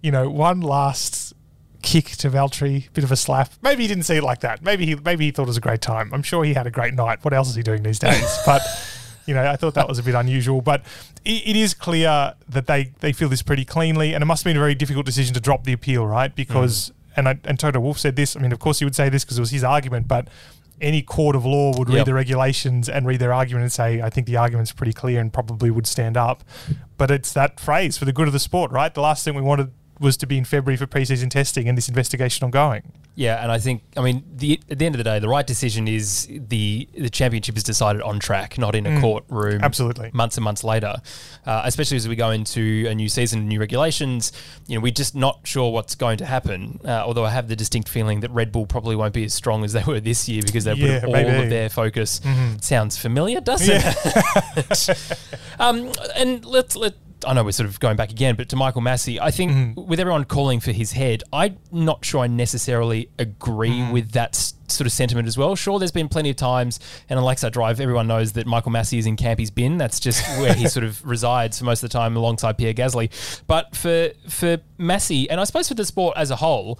you 0.00 0.10
know, 0.10 0.30
one 0.30 0.60
last 0.60 1.34
kick 1.82 2.06
to 2.06 2.30
Valtteri, 2.30 2.92
bit 2.92 3.04
of 3.04 3.12
a 3.12 3.16
slap. 3.16 3.52
Maybe 3.62 3.82
he 3.82 3.88
didn't 3.88 4.04
see 4.04 4.16
it 4.16 4.22
like 4.22 4.40
that. 4.40 4.62
Maybe 4.62 4.86
he 4.86 4.94
maybe 4.96 5.26
he 5.26 5.30
thought 5.30 5.44
it 5.44 5.48
was 5.48 5.56
a 5.56 5.60
great 5.60 5.80
time. 5.80 6.10
I'm 6.12 6.22
sure 6.22 6.44
he 6.44 6.54
had 6.54 6.66
a 6.66 6.70
great 6.70 6.94
night. 6.94 7.24
What 7.24 7.32
else 7.32 7.48
is 7.48 7.54
he 7.54 7.62
doing 7.62 7.82
these 7.82 7.98
days? 7.98 8.38
But 8.46 8.62
you 9.26 9.34
know, 9.34 9.44
I 9.44 9.56
thought 9.56 9.74
that 9.74 9.88
was 9.88 9.98
a 9.98 10.02
bit 10.02 10.14
unusual, 10.14 10.60
but 10.60 10.82
it, 11.24 11.48
it 11.48 11.56
is 11.56 11.74
clear 11.74 12.34
that 12.48 12.66
they, 12.66 12.92
they 13.00 13.12
feel 13.12 13.28
this 13.28 13.42
pretty 13.42 13.64
cleanly, 13.64 14.14
and 14.14 14.22
it 14.22 14.26
must 14.26 14.44
have 14.44 14.50
been 14.50 14.56
a 14.56 14.60
very 14.60 14.74
difficult 14.74 15.06
decision 15.06 15.34
to 15.34 15.40
drop 15.40 15.64
the 15.64 15.72
appeal, 15.72 16.06
right? 16.06 16.34
Because, 16.34 16.90
mm. 16.90 16.92
and 17.16 17.28
I, 17.28 17.38
and 17.44 17.58
Toto 17.58 17.80
Wolff 17.80 17.98
said 17.98 18.16
this. 18.16 18.36
I 18.36 18.40
mean, 18.40 18.52
of 18.52 18.58
course, 18.58 18.78
he 18.78 18.84
would 18.84 18.96
say 18.96 19.08
this 19.08 19.24
because 19.24 19.38
it 19.38 19.42
was 19.42 19.50
his 19.50 19.64
argument, 19.64 20.08
but 20.08 20.28
any 20.80 21.02
court 21.02 21.34
of 21.34 21.44
law 21.44 21.76
would 21.78 21.88
yep. 21.88 21.96
read 21.96 22.06
the 22.06 22.14
regulations 22.14 22.88
and 22.88 23.06
read 23.06 23.20
their 23.20 23.32
argument 23.32 23.62
and 23.62 23.72
say, 23.72 24.02
I 24.02 24.10
think 24.10 24.26
the 24.26 24.36
argument's 24.36 24.72
pretty 24.72 24.92
clear 24.92 25.20
and 25.20 25.32
probably 25.32 25.70
would 25.70 25.86
stand 25.86 26.16
up. 26.16 26.44
But 26.98 27.10
it's 27.10 27.32
that 27.32 27.58
phrase 27.58 27.96
for 27.96 28.04
the 28.04 28.12
good 28.12 28.26
of 28.26 28.32
the 28.32 28.38
sport, 28.38 28.70
right? 28.70 28.92
The 28.92 29.00
last 29.00 29.24
thing 29.24 29.34
we 29.34 29.42
wanted 29.42 29.72
was 29.98 30.16
to 30.18 30.26
be 30.26 30.36
in 30.36 30.44
February 30.44 30.76
for 30.76 30.86
preseason 30.86 31.30
testing 31.30 31.68
and 31.68 31.76
this 31.78 31.88
investigation 31.88 32.44
ongoing. 32.44 32.92
Yeah, 33.16 33.42
and 33.42 33.50
I 33.50 33.58
think 33.58 33.82
I 33.96 34.02
mean 34.02 34.24
the 34.36 34.60
at 34.70 34.78
the 34.78 34.84
end 34.84 34.94
of 34.94 34.98
the 34.98 35.04
day, 35.04 35.18
the 35.18 35.28
right 35.28 35.46
decision 35.46 35.88
is 35.88 36.28
the 36.28 36.86
the 36.92 37.08
championship 37.08 37.56
is 37.56 37.62
decided 37.62 38.02
on 38.02 38.20
track, 38.20 38.58
not 38.58 38.74
in 38.74 38.84
a 38.84 38.90
mm, 38.90 39.00
courtroom. 39.00 39.64
Absolutely, 39.64 40.10
months 40.12 40.36
and 40.36 40.44
months 40.44 40.62
later, 40.62 40.96
uh, 41.46 41.62
especially 41.64 41.96
as 41.96 42.06
we 42.06 42.14
go 42.14 42.30
into 42.30 42.84
a 42.86 42.94
new 42.94 43.08
season, 43.08 43.48
new 43.48 43.58
regulations. 43.58 44.32
You 44.66 44.76
know, 44.76 44.82
we're 44.82 44.92
just 44.92 45.14
not 45.14 45.40
sure 45.44 45.72
what's 45.72 45.94
going 45.94 46.18
to 46.18 46.26
happen. 46.26 46.78
Uh, 46.84 47.04
although 47.06 47.24
I 47.24 47.30
have 47.30 47.48
the 47.48 47.56
distinct 47.56 47.88
feeling 47.88 48.20
that 48.20 48.30
Red 48.32 48.52
Bull 48.52 48.66
probably 48.66 48.96
won't 48.96 49.14
be 49.14 49.24
as 49.24 49.32
strong 49.32 49.64
as 49.64 49.72
they 49.72 49.82
were 49.82 49.98
this 49.98 50.28
year 50.28 50.42
because 50.44 50.64
they 50.64 50.74
yeah, 50.74 51.00
put 51.00 51.06
all 51.06 51.12
maybe. 51.14 51.44
of 51.44 51.48
their 51.48 51.70
focus. 51.70 52.20
Mm-hmm. 52.20 52.58
Sounds 52.60 52.98
familiar, 52.98 53.40
doesn't 53.40 53.66
yeah. 53.66 53.94
it? 54.58 55.28
um, 55.58 55.90
and 56.16 56.44
let's 56.44 56.76
let 56.76 56.92
I 57.24 57.32
know 57.32 57.44
we're 57.44 57.52
sort 57.52 57.68
of 57.68 57.80
going 57.80 57.96
back 57.96 58.10
again, 58.10 58.34
but 58.36 58.48
to 58.50 58.56
Michael 58.56 58.82
Masi, 58.82 59.18
I 59.20 59.30
think 59.30 59.52
mm. 59.52 59.86
with 59.86 60.00
everyone 60.00 60.24
calling 60.24 60.60
for 60.60 60.72
his 60.72 60.92
head, 60.92 61.22
I'm 61.32 61.58
not 61.72 62.04
sure 62.04 62.20
I 62.22 62.26
necessarily 62.26 63.08
agree 63.18 63.70
mm. 63.70 63.92
with 63.92 64.12
that 64.12 64.34
sort 64.68 64.86
of 64.86 64.92
sentiment 64.92 65.26
as 65.26 65.38
well. 65.38 65.56
Sure, 65.56 65.78
there's 65.78 65.92
been 65.92 66.08
plenty 66.08 66.30
of 66.30 66.36
times, 66.36 66.78
and 67.08 67.18
on 67.18 67.24
Lakeside 67.24 67.52
Drive, 67.52 67.80
everyone 67.80 68.06
knows 68.06 68.32
that 68.32 68.46
Michael 68.46 68.72
Masi 68.72 68.98
is 68.98 69.06
in 69.06 69.16
Campy's 69.16 69.50
bin. 69.50 69.78
That's 69.78 70.00
just 70.00 70.26
where 70.40 70.54
he 70.54 70.68
sort 70.68 70.84
of 70.84 71.04
resides 71.06 71.58
for 71.58 71.64
most 71.64 71.82
of 71.82 71.90
the 71.90 71.92
time 71.92 72.16
alongside 72.16 72.58
Pierre 72.58 72.74
Gasly. 72.74 73.10
But 73.46 73.74
for 73.74 74.10
for 74.28 74.58
Masi, 74.78 75.26
and 75.30 75.40
I 75.40 75.44
suppose 75.44 75.68
for 75.68 75.74
the 75.74 75.84
sport 75.84 76.16
as 76.16 76.30
a 76.30 76.36
whole, 76.36 76.78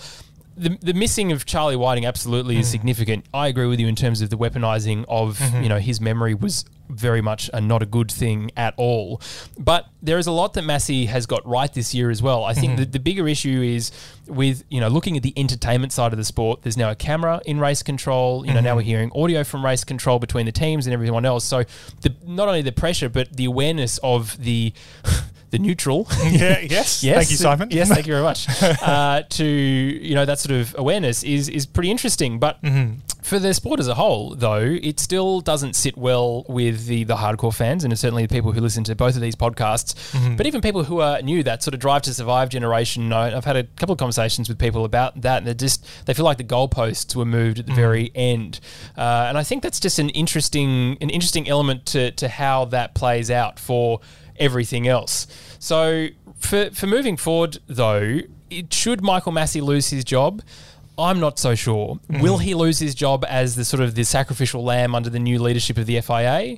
the, 0.56 0.78
the 0.80 0.94
missing 0.94 1.32
of 1.32 1.44
Charlie 1.44 1.76
Whiting 1.76 2.06
absolutely 2.06 2.58
is 2.58 2.68
significant. 2.68 3.26
I 3.34 3.48
agree 3.48 3.66
with 3.66 3.78
you 3.78 3.88
in 3.88 3.96
terms 3.96 4.22
of 4.22 4.30
the 4.30 4.38
weaponizing 4.38 5.04
of 5.08 5.38
mm-hmm. 5.38 5.62
you 5.62 5.68
know 5.68 5.78
his 5.78 6.00
memory 6.00 6.34
was 6.34 6.64
very 6.88 7.20
much 7.20 7.50
a, 7.52 7.60
not 7.60 7.82
a 7.82 7.86
good 7.86 8.10
thing 8.10 8.50
at 8.56 8.72
all. 8.76 9.20
But 9.58 9.86
there 10.02 10.18
is 10.18 10.26
a 10.26 10.32
lot 10.32 10.54
that 10.54 10.64
Masi 10.64 11.08
has 11.08 11.26
got 11.26 11.46
right 11.46 11.72
this 11.72 11.94
year 11.94 12.10
as 12.10 12.22
well. 12.22 12.44
I 12.44 12.54
think 12.54 12.72
mm-hmm. 12.72 12.80
the, 12.82 12.86
the 12.86 13.00
bigger 13.00 13.28
issue 13.28 13.60
is 13.60 13.90
with 14.26 14.64
you 14.70 14.80
know 14.80 14.88
looking 14.88 15.16
at 15.16 15.22
the 15.22 15.34
entertainment 15.36 15.92
side 15.92 16.12
of 16.12 16.18
the 16.18 16.24
sport. 16.24 16.62
There's 16.62 16.76
now 16.76 16.90
a 16.90 16.96
camera 16.96 17.42
in 17.44 17.60
race 17.60 17.82
control. 17.82 18.46
You 18.46 18.52
know 18.52 18.58
mm-hmm. 18.58 18.64
now 18.64 18.76
we're 18.76 18.82
hearing 18.82 19.10
audio 19.14 19.44
from 19.44 19.64
race 19.64 19.84
control 19.84 20.18
between 20.18 20.46
the 20.46 20.52
teams 20.52 20.86
and 20.86 20.94
everyone 20.94 21.26
else. 21.26 21.44
So 21.44 21.64
the, 22.00 22.14
not 22.24 22.48
only 22.48 22.62
the 22.62 22.72
pressure 22.72 23.08
but 23.08 23.36
the 23.36 23.44
awareness 23.44 23.98
of 24.02 24.42
the 24.42 24.72
the 25.50 25.58
neutral. 25.58 26.06
yeah, 26.24 26.60
yes. 26.60 27.02
yes. 27.02 27.16
Thank 27.16 27.30
you, 27.30 27.36
Simon. 27.36 27.68
Yes, 27.70 27.88
thank 27.88 28.06
you 28.06 28.12
very 28.12 28.22
much. 28.22 28.46
uh, 28.62 29.22
to 29.22 29.44
you 29.44 30.14
know 30.14 30.24
that 30.24 30.38
sort 30.38 30.58
of 30.58 30.74
awareness 30.78 31.22
is 31.22 31.48
is 31.48 31.66
pretty 31.66 31.90
interesting. 31.90 32.38
But 32.38 32.62
mm-hmm. 32.62 32.98
for 33.22 33.38
the 33.38 33.54
sport 33.54 33.80
as 33.80 33.88
a 33.88 33.94
whole, 33.94 34.34
though, 34.34 34.76
it 34.82 35.00
still 35.00 35.40
doesn't 35.40 35.74
sit 35.74 35.96
well 35.96 36.44
with 36.48 36.86
the 36.86 37.04
the 37.04 37.16
hardcore 37.16 37.54
fans 37.54 37.84
and 37.84 37.96
certainly 37.98 38.26
the 38.26 38.34
people 38.34 38.52
who 38.52 38.60
listen 38.60 38.84
to 38.84 38.94
both 38.94 39.14
of 39.14 39.22
these 39.22 39.36
podcasts. 39.36 39.94
Mm-hmm. 40.12 40.36
But 40.36 40.46
even 40.46 40.60
people 40.60 40.84
who 40.84 41.00
are 41.00 41.22
new, 41.22 41.42
that 41.42 41.62
sort 41.62 41.74
of 41.74 41.80
drive 41.80 42.02
to 42.02 42.14
survive 42.14 42.48
generation. 42.48 43.12
I've 43.12 43.44
had 43.44 43.56
a 43.56 43.64
couple 43.64 43.92
of 43.92 43.98
conversations 43.98 44.48
with 44.48 44.58
people 44.58 44.84
about 44.84 45.20
that, 45.22 45.38
and 45.38 45.46
they 45.46 45.54
just 45.54 45.86
they 46.06 46.14
feel 46.14 46.24
like 46.24 46.38
the 46.38 46.44
goalposts 46.44 47.14
were 47.14 47.24
moved 47.24 47.58
at 47.58 47.66
the 47.66 47.72
mm-hmm. 47.72 47.80
very 47.80 48.10
end. 48.14 48.60
Uh, 48.96 49.26
and 49.28 49.38
I 49.38 49.42
think 49.42 49.62
that's 49.62 49.80
just 49.80 49.98
an 49.98 50.10
interesting 50.10 50.96
an 51.00 51.10
interesting 51.10 51.48
element 51.48 51.86
to 51.86 52.10
to 52.12 52.28
how 52.28 52.66
that 52.66 52.94
plays 52.94 53.30
out 53.30 53.58
for 53.58 54.00
everything 54.38 54.86
else. 54.88 55.26
So 55.58 56.08
for 56.38 56.70
for 56.70 56.86
moving 56.86 57.16
forward, 57.16 57.58
though, 57.66 58.20
it, 58.50 58.72
should 58.72 59.02
Michael 59.02 59.32
Masi 59.32 59.60
lose 59.60 59.88
his 59.90 60.04
job? 60.04 60.42
I'm 60.98 61.20
not 61.20 61.38
so 61.38 61.54
sure. 61.54 61.98
Mm. 62.10 62.22
Will 62.22 62.38
he 62.38 62.54
lose 62.54 62.78
his 62.78 62.94
job 62.94 63.24
as 63.28 63.54
the 63.54 63.64
sort 63.64 63.82
of 63.82 63.94
the 63.94 64.04
sacrificial 64.04 64.64
lamb 64.64 64.94
under 64.94 65.10
the 65.10 65.18
new 65.18 65.38
leadership 65.38 65.76
of 65.76 65.84
the 65.86 66.00
FIA? 66.00 66.56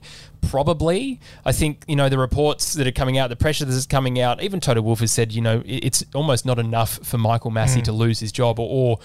Probably. 0.48 1.20
I 1.44 1.50
think, 1.50 1.84
you 1.88 1.96
know, 1.96 2.08
the 2.08 2.18
reports 2.18 2.74
that 2.74 2.86
are 2.86 2.92
coming 2.92 3.18
out, 3.18 3.30
the 3.30 3.36
pressure 3.36 3.64
that 3.64 3.74
is 3.74 3.86
coming 3.86 4.20
out, 4.20 4.40
even 4.40 4.60
Toto 4.60 4.80
Wolff 4.80 5.00
has 5.00 5.10
said, 5.10 5.32
you 5.32 5.40
know, 5.40 5.62
it's 5.66 6.04
almost 6.14 6.46
not 6.46 6.60
enough 6.60 7.04
for 7.04 7.18
Michael 7.18 7.50
Masi 7.50 7.78
mm. 7.78 7.84
to 7.84 7.92
lose 7.92 8.20
his 8.20 8.30
job 8.30 8.60
or, 8.60 8.68
or 8.70 8.98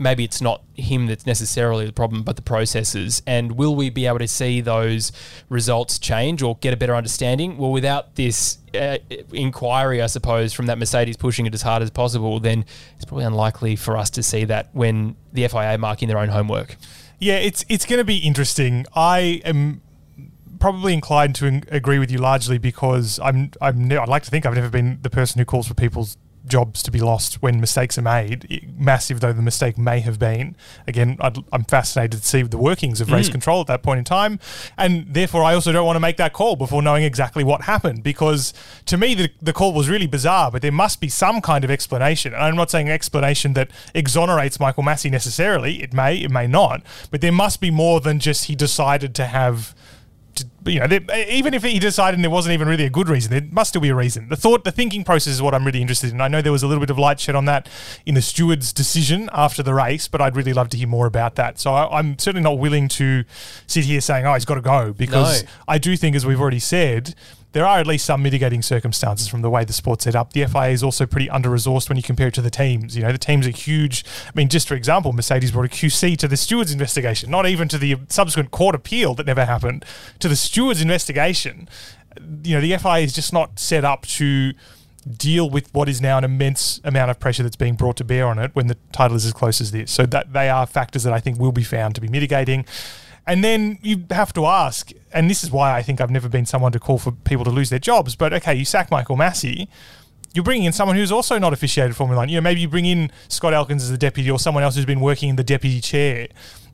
maybe 0.00 0.24
it's 0.24 0.40
not 0.40 0.62
him 0.74 1.06
that's 1.06 1.26
necessarily 1.26 1.84
the 1.84 1.92
problem, 1.92 2.22
but 2.22 2.36
the 2.36 2.42
processes. 2.42 3.22
And 3.26 3.52
will 3.52 3.76
we 3.76 3.90
be 3.90 4.06
able 4.06 4.18
to 4.18 4.26
see 4.26 4.60
those 4.62 5.12
results 5.50 5.98
change 5.98 6.42
or 6.42 6.56
get 6.56 6.72
a 6.72 6.76
better 6.76 6.96
understanding? 6.96 7.58
Well, 7.58 7.70
without 7.70 8.16
this 8.16 8.58
uh, 8.74 8.96
inquiry, 9.32 10.00
I 10.00 10.06
suppose, 10.06 10.54
from 10.54 10.66
that 10.66 10.78
Mercedes 10.78 11.18
pushing 11.18 11.44
it 11.46 11.54
as 11.54 11.62
hard 11.62 11.82
as 11.82 11.90
possible, 11.90 12.40
then 12.40 12.64
it's 12.96 13.04
probably 13.04 13.26
unlikely 13.26 13.76
for 13.76 13.96
us 13.96 14.08
to 14.10 14.22
see 14.22 14.44
that 14.46 14.70
when 14.72 15.16
the 15.32 15.46
FIA 15.46 15.76
marking 15.78 16.08
their 16.08 16.18
own 16.18 16.30
homework. 16.30 16.76
Yeah, 17.18 17.36
it's 17.36 17.66
it's 17.68 17.84
going 17.84 17.98
to 17.98 18.04
be 18.04 18.16
interesting. 18.16 18.86
I 18.96 19.42
am 19.44 19.82
probably 20.58 20.94
inclined 20.94 21.34
to 21.34 21.60
agree 21.70 21.98
with 21.98 22.10
you 22.10 22.18
largely 22.18 22.56
because 22.56 23.20
I'm 23.22 23.50
I'm 23.60 23.86
ne- 23.88 23.98
I'd 23.98 24.08
like 24.08 24.22
to 24.22 24.30
think 24.30 24.46
I've 24.46 24.54
never 24.54 24.70
been 24.70 24.98
the 25.02 25.10
person 25.10 25.38
who 25.38 25.44
calls 25.44 25.68
for 25.68 25.74
people's 25.74 26.16
jobs 26.50 26.82
to 26.82 26.90
be 26.90 27.00
lost 27.00 27.42
when 27.42 27.60
mistakes 27.60 27.96
are 27.96 28.02
made, 28.02 28.70
massive 28.76 29.20
though 29.20 29.32
the 29.32 29.42
mistake 29.42 29.78
may 29.78 30.00
have 30.00 30.18
been. 30.18 30.56
Again, 30.86 31.16
I'd, 31.20 31.38
I'm 31.52 31.64
fascinated 31.64 32.20
to 32.20 32.26
see 32.26 32.42
the 32.42 32.58
workings 32.58 33.00
of 33.00 33.10
race 33.10 33.28
mm. 33.28 33.32
control 33.32 33.60
at 33.60 33.68
that 33.68 33.82
point 33.82 33.98
in 33.98 34.04
time, 34.04 34.38
and 34.76 35.06
therefore 35.08 35.42
I 35.42 35.54
also 35.54 35.72
don't 35.72 35.86
want 35.86 35.96
to 35.96 36.00
make 36.00 36.16
that 36.18 36.32
call 36.32 36.56
before 36.56 36.82
knowing 36.82 37.04
exactly 37.04 37.44
what 37.44 37.62
happened 37.62 38.02
because 38.02 38.52
to 38.86 38.98
me 38.98 39.14
the, 39.14 39.30
the 39.40 39.52
call 39.52 39.72
was 39.72 39.88
really 39.88 40.06
bizarre. 40.06 40.50
But 40.50 40.62
there 40.62 40.72
must 40.72 41.00
be 41.00 41.08
some 41.08 41.40
kind 41.40 41.64
of 41.64 41.70
explanation, 41.70 42.34
and 42.34 42.42
I'm 42.42 42.56
not 42.56 42.70
saying 42.70 42.90
explanation 42.90 43.54
that 43.54 43.70
exonerates 43.94 44.60
Michael 44.60 44.82
Masi 44.82 45.10
necessarily. 45.10 45.82
It 45.82 45.94
may, 45.94 46.16
it 46.16 46.30
may 46.30 46.46
not, 46.46 46.82
but 47.10 47.20
there 47.20 47.32
must 47.32 47.60
be 47.60 47.70
more 47.70 48.00
than 48.00 48.18
just 48.18 48.46
he 48.46 48.54
decided 48.54 49.14
to 49.14 49.26
have 49.26 49.74
to- 50.40 50.72
you 50.72 50.80
know, 50.80 50.98
even 51.28 51.54
if 51.54 51.62
he 51.62 51.78
decided 51.78 52.16
and 52.16 52.24
there 52.24 52.30
wasn't 52.30 52.52
even 52.52 52.68
really 52.68 52.84
a 52.84 52.90
good 52.90 53.08
reason, 53.08 53.30
there 53.30 53.42
must 53.50 53.70
still 53.70 53.80
be 53.80 53.88
a 53.88 53.94
reason. 53.94 54.28
The 54.28 54.36
thought, 54.36 54.64
the 54.64 54.72
thinking 54.72 55.04
process 55.04 55.32
is 55.34 55.42
what 55.42 55.54
I'm 55.54 55.64
really 55.64 55.80
interested 55.80 56.10
in. 56.10 56.20
I 56.20 56.28
know 56.28 56.42
there 56.42 56.52
was 56.52 56.62
a 56.62 56.66
little 56.66 56.80
bit 56.80 56.90
of 56.90 56.98
light 56.98 57.18
shed 57.20 57.34
on 57.34 57.44
that 57.46 57.68
in 58.06 58.14
the 58.14 58.22
steward's 58.22 58.72
decision 58.72 59.30
after 59.32 59.62
the 59.62 59.74
race, 59.74 60.08
but 60.08 60.20
I'd 60.20 60.36
really 60.36 60.52
love 60.52 60.68
to 60.70 60.76
hear 60.76 60.88
more 60.88 61.06
about 61.06 61.36
that. 61.36 61.58
So 61.58 61.72
I, 61.72 61.98
I'm 61.98 62.18
certainly 62.18 62.42
not 62.44 62.58
willing 62.58 62.88
to 62.88 63.24
sit 63.66 63.84
here 63.84 64.00
saying, 64.00 64.26
"Oh, 64.26 64.34
he's 64.34 64.44
got 64.44 64.56
to 64.56 64.60
go," 64.60 64.92
because 64.92 65.42
No. 65.44 65.48
I 65.68 65.78
do 65.78 65.96
think, 65.96 66.14
as 66.16 66.26
we've 66.26 66.40
already 66.40 66.58
said. 66.60 67.14
There 67.52 67.66
are 67.66 67.78
at 67.78 67.86
least 67.86 68.04
some 68.04 68.22
mitigating 68.22 68.62
circumstances 68.62 69.26
from 69.26 69.42
the 69.42 69.50
way 69.50 69.64
the 69.64 69.72
sport's 69.72 70.04
set 70.04 70.14
up. 70.14 70.32
The 70.32 70.46
FIA 70.46 70.68
is 70.68 70.82
also 70.82 71.04
pretty 71.06 71.28
under 71.28 71.48
resourced 71.48 71.88
when 71.88 71.96
you 71.96 72.02
compare 72.02 72.28
it 72.28 72.34
to 72.34 72.42
the 72.42 72.50
teams. 72.50 72.96
You 72.96 73.02
know, 73.02 73.12
the 73.12 73.18
teams 73.18 73.46
are 73.46 73.50
huge. 73.50 74.04
I 74.26 74.30
mean, 74.34 74.48
just 74.48 74.68
for 74.68 74.74
example, 74.74 75.12
Mercedes 75.12 75.50
brought 75.50 75.66
a 75.66 75.68
QC 75.68 76.16
to 76.18 76.28
the 76.28 76.36
stewards' 76.36 76.72
investigation, 76.72 77.30
not 77.30 77.46
even 77.46 77.68
to 77.68 77.78
the 77.78 77.96
subsequent 78.08 78.50
court 78.50 78.74
appeal 78.74 79.14
that 79.14 79.26
never 79.26 79.44
happened, 79.44 79.84
to 80.20 80.28
the 80.28 80.36
stewards' 80.36 80.80
investigation. 80.80 81.68
You 82.44 82.56
know, 82.56 82.60
the 82.60 82.76
FIA 82.76 82.98
is 82.98 83.12
just 83.12 83.32
not 83.32 83.58
set 83.58 83.84
up 83.84 84.06
to 84.06 84.52
deal 85.08 85.48
with 85.48 85.72
what 85.74 85.88
is 85.88 86.00
now 86.00 86.18
an 86.18 86.24
immense 86.24 86.80
amount 86.84 87.10
of 87.10 87.18
pressure 87.18 87.42
that's 87.42 87.56
being 87.56 87.74
brought 87.74 87.96
to 87.96 88.04
bear 88.04 88.26
on 88.26 88.38
it 88.38 88.50
when 88.54 88.66
the 88.66 88.76
title 88.92 89.16
is 89.16 89.24
as 89.24 89.32
close 89.32 89.60
as 89.60 89.70
this. 89.70 89.90
So 89.90 90.06
that 90.06 90.32
they 90.32 90.48
are 90.48 90.66
factors 90.66 91.02
that 91.04 91.12
I 91.12 91.20
think 91.20 91.38
will 91.38 91.52
be 91.52 91.64
found 91.64 91.94
to 91.94 92.00
be 92.00 92.08
mitigating. 92.08 92.64
And 93.26 93.44
then 93.44 93.78
you 93.82 94.04
have 94.10 94.32
to 94.32 94.46
ask, 94.46 94.90
and 95.12 95.30
this 95.30 95.44
is 95.44 95.50
why 95.50 95.76
I 95.76 95.82
think 95.82 96.00
I've 96.00 96.10
never 96.10 96.28
been 96.28 96.46
someone 96.46 96.72
to 96.72 96.80
call 96.80 96.98
for 96.98 97.12
people 97.12 97.44
to 97.44 97.50
lose 97.50 97.70
their 97.70 97.78
jobs. 97.78 98.16
But 98.16 98.32
okay, 98.32 98.54
you 98.54 98.64
sack 98.64 98.90
Michael 98.90 99.16
Masi, 99.16 99.68
you're 100.32 100.44
bringing 100.44 100.64
in 100.64 100.72
someone 100.72 100.96
who's 100.96 101.12
also 101.12 101.38
not 101.38 101.52
officiated 101.52 101.96
Formula 101.96 102.20
One. 102.20 102.28
You 102.28 102.36
know, 102.36 102.42
maybe 102.42 102.60
you 102.60 102.68
bring 102.68 102.86
in 102.86 103.10
Scott 103.28 103.52
Elkins 103.52 103.82
as 103.82 103.90
the 103.90 103.98
deputy 103.98 104.30
or 104.30 104.38
someone 104.38 104.62
else 104.62 104.76
who's 104.76 104.84
been 104.84 105.00
working 105.00 105.28
in 105.28 105.36
the 105.36 105.44
deputy 105.44 105.80
chair. 105.80 106.28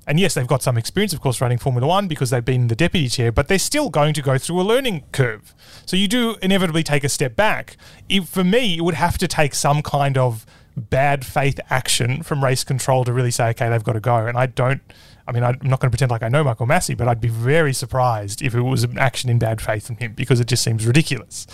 And 0.06 0.20
yes, 0.20 0.35
they've 0.35 0.46
got 0.46 0.62
some 0.62 0.78
experience, 0.78 1.12
of 1.12 1.20
course, 1.20 1.40
running 1.40 1.59
Formula 1.59 1.87
One 1.87 2.06
because 2.06 2.30
they've 2.30 2.44
been 2.44 2.68
the 2.68 2.76
deputy 2.76 3.09
chair, 3.09 3.32
but 3.32 3.48
they're 3.48 3.59
still 3.59 3.90
going 3.90 4.14
to 4.14 4.22
go 4.22 4.38
through 4.38 4.61
a 4.61 4.62
learning 4.62 5.04
curve. 5.11 5.52
So 5.85 5.96
you 5.96 6.06
do 6.06 6.37
inevitably 6.42 6.85
take 6.85 7.02
a 7.02 7.09
step 7.09 7.35
back. 7.35 7.76
If, 8.09 8.28
for 8.28 8.44
me, 8.44 8.76
it 8.76 8.82
would 8.82 8.94
have 8.94 9.18
to 9.18 9.26
take 9.26 9.54
some 9.54 9.82
kind 9.82 10.16
of 10.16 10.46
bad 10.76 11.24
faith 11.24 11.59
action 11.70 12.22
from 12.22 12.44
race 12.44 12.62
control 12.62 13.04
to 13.04 13.12
really 13.12 13.30
say, 13.30 13.48
okay, 13.48 13.68
they've 13.68 13.82
got 13.82 13.94
to 13.94 14.00
go. 14.00 14.26
And 14.26 14.38
I 14.38 14.46
don't. 14.46 14.80
I 15.27 15.33
mean, 15.33 15.43
I'm 15.43 15.59
not 15.62 15.81
going 15.81 15.89
to 15.89 15.91
pretend 15.91 16.11
like 16.11 16.23
I 16.23 16.29
know 16.29 16.45
Michael 16.45 16.67
Masi, 16.67 16.97
but 16.97 17.09
I'd 17.09 17.21
be 17.21 17.29
very 17.29 17.73
surprised 17.73 18.43
if 18.43 18.55
it 18.55 18.61
was 18.61 18.85
an 18.85 18.99
action 18.99 19.29
in 19.29 19.39
bad 19.39 19.61
faith 19.61 19.87
from 19.87 19.97
him 19.97 20.12
because 20.12 20.41
it 20.41 20.47
just 20.47 20.62
seems 20.62 20.87
ridiculous. 20.87 21.47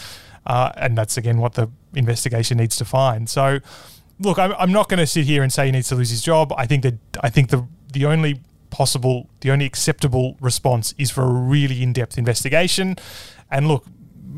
Uh, 0.44 0.72
and 0.76 0.98
that's 0.98 1.16
again 1.16 1.38
what 1.38 1.54
the 1.54 1.70
investigation 1.94 2.58
needs 2.58 2.76
to 2.76 2.84
find. 2.84 3.30
So, 3.30 3.60
look, 4.18 4.38
I'm, 4.38 4.52
I'm 4.58 4.72
not 4.72 4.88
going 4.88 4.98
to 4.98 5.06
sit 5.06 5.24
here 5.24 5.42
and 5.42 5.52
say 5.52 5.66
he 5.66 5.72
needs 5.72 5.88
to 5.88 5.94
lose 5.94 6.10
his 6.10 6.22
job. 6.22 6.52
I 6.56 6.66
think 6.66 6.82
that 6.82 6.94
I 7.20 7.30
think 7.30 7.50
the 7.50 7.66
the 7.92 8.06
only 8.06 8.40
possible, 8.70 9.28
the 9.40 9.50
only 9.50 9.66
acceptable 9.66 10.36
response 10.40 10.94
is 10.98 11.10
for 11.10 11.22
a 11.22 11.32
really 11.32 11.82
in 11.82 11.92
depth 11.92 12.18
investigation. 12.18 12.96
And 13.50 13.68
look, 13.68 13.86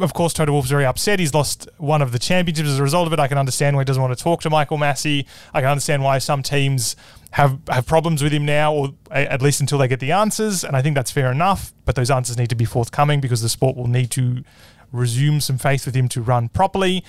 of 0.01 0.13
course, 0.13 0.33
Toto 0.33 0.53
Wolff's 0.53 0.69
very 0.69 0.85
upset. 0.85 1.21
He's 1.21 1.33
lost 1.33 1.69
one 1.79 2.03
of 2.03 2.13
the 2.13 2.19
championships 2.19 2.69
as 2.69 2.79
a 2.79 2.83
result 2.83 3.07
of 3.07 3.13
it. 3.13 3.21
I 3.21 3.29
can 3.29 3.39
understand 3.39 3.77
why 3.77 3.83
he 3.83 3.85
doesn't 3.85 4.03
want 4.03 4.17
to 4.17 4.23
talk 4.23 4.41
to 4.43 4.51
Michael 4.51 4.77
Masi. 4.77 5.25
I 5.53 5.61
can 5.61 5.71
understand 5.71 6.03
why 6.03 6.19
some 6.19 6.43
teams 6.43 6.97
have 7.35 7.59
have 7.69 7.85
problems 7.85 8.23
with 8.23 8.33
him 8.33 8.47
now, 8.47 8.73
or 8.73 8.95
at 9.11 9.43
least 9.43 9.61
until 9.61 9.77
they 9.79 9.89
get 9.89 9.99
the 9.99 10.13
answers. 10.13 10.63
And 10.63 10.77
I 10.77 10.83
think 10.83 10.95
that's 10.95 11.11
fair 11.11 11.33
enough. 11.33 11.73
But 11.85 11.97
those 11.97 12.09
answers 12.09 12.39
need 12.39 12.49
to 12.51 12.55
be 12.55 12.65
forthcoming 12.65 13.21
because 13.21 13.43
the 13.43 13.49
sport 13.49 13.77
will 13.77 13.89
need 13.89 14.13
to 14.13 14.45
resume 14.93 15.41
some 15.41 15.59
faith 15.59 15.85
with 15.85 15.97
him 15.97 16.09
to 16.11 16.23
run 16.23 16.49
properly. 16.49 17.05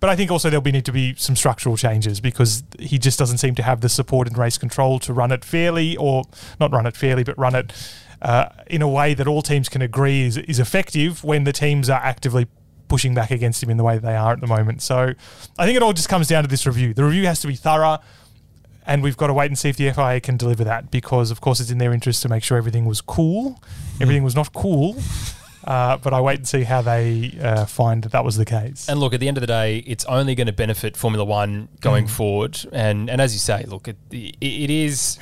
But 0.00 0.08
I 0.08 0.16
think 0.16 0.30
also 0.30 0.48
there'll 0.48 0.62
be 0.62 0.72
need 0.72 0.86
to 0.86 0.92
be 0.92 1.14
some 1.16 1.36
structural 1.36 1.76
changes 1.76 2.22
because 2.22 2.64
he 2.78 2.98
just 2.98 3.18
doesn't 3.18 3.36
seem 3.36 3.54
to 3.56 3.62
have 3.62 3.82
the 3.82 3.90
support 3.90 4.26
and 4.28 4.38
race 4.38 4.56
control 4.56 4.98
to 5.00 5.12
run 5.12 5.30
it 5.30 5.44
fairly, 5.44 5.94
or 5.98 6.24
not 6.58 6.72
run 6.72 6.86
it 6.86 6.96
fairly, 6.96 7.22
but 7.22 7.36
run 7.38 7.54
it 7.54 7.74
uh, 8.22 8.48
in 8.68 8.80
a 8.80 8.88
way 8.88 9.12
that 9.12 9.26
all 9.26 9.42
teams 9.42 9.68
can 9.68 9.82
agree 9.82 10.22
is, 10.22 10.38
is 10.38 10.58
effective 10.58 11.22
when 11.22 11.44
the 11.44 11.52
teams 11.52 11.90
are 11.90 12.00
actively 12.02 12.46
pushing 12.88 13.14
back 13.14 13.30
against 13.30 13.62
him 13.62 13.68
in 13.68 13.76
the 13.76 13.84
way 13.84 13.98
they 13.98 14.16
are 14.16 14.32
at 14.32 14.40
the 14.40 14.46
moment. 14.46 14.80
So 14.80 15.12
I 15.58 15.66
think 15.66 15.76
it 15.76 15.82
all 15.82 15.92
just 15.92 16.08
comes 16.08 16.28
down 16.28 16.44
to 16.44 16.48
this 16.48 16.66
review. 16.66 16.94
The 16.94 17.04
review 17.04 17.26
has 17.26 17.40
to 17.40 17.46
be 17.46 17.56
thorough, 17.56 17.98
and 18.86 19.02
we've 19.02 19.16
got 19.16 19.26
to 19.28 19.34
wait 19.34 19.46
and 19.46 19.58
see 19.58 19.68
if 19.68 19.76
the 19.76 19.90
FIA 19.92 20.20
can 20.20 20.36
deliver 20.36 20.64
that 20.64 20.90
because, 20.90 21.30
of 21.30 21.40
course, 21.40 21.60
it's 21.60 21.70
in 21.70 21.78
their 21.78 21.92
interest 21.92 22.22
to 22.22 22.28
make 22.28 22.42
sure 22.44 22.56
everything 22.58 22.84
was 22.86 23.00
cool. 23.00 23.60
Everything 24.00 24.22
was 24.24 24.34
not 24.36 24.52
cool. 24.52 24.96
Uh, 25.64 25.96
but 25.96 26.12
I 26.14 26.20
wait 26.20 26.36
and 26.38 26.46
see 26.46 26.62
how 26.62 26.80
they 26.80 27.36
uh, 27.42 27.66
find 27.66 28.04
that 28.04 28.12
that 28.12 28.24
was 28.24 28.36
the 28.36 28.44
case. 28.44 28.88
And 28.88 29.00
look, 29.00 29.12
at 29.12 29.18
the 29.18 29.26
end 29.26 29.36
of 29.36 29.40
the 29.40 29.48
day, 29.48 29.78
it's 29.78 30.04
only 30.04 30.36
going 30.36 30.46
to 30.46 30.52
benefit 30.52 30.96
Formula 30.96 31.24
One 31.24 31.66
going 31.80 32.04
Mm. 32.06 32.10
forward. 32.10 32.60
And 32.70 33.10
and 33.10 33.20
as 33.20 33.32
you 33.32 33.40
say, 33.40 33.64
look, 33.66 33.88
it, 33.88 33.96
it, 34.12 34.36
it 34.40 34.70
is. 34.70 35.18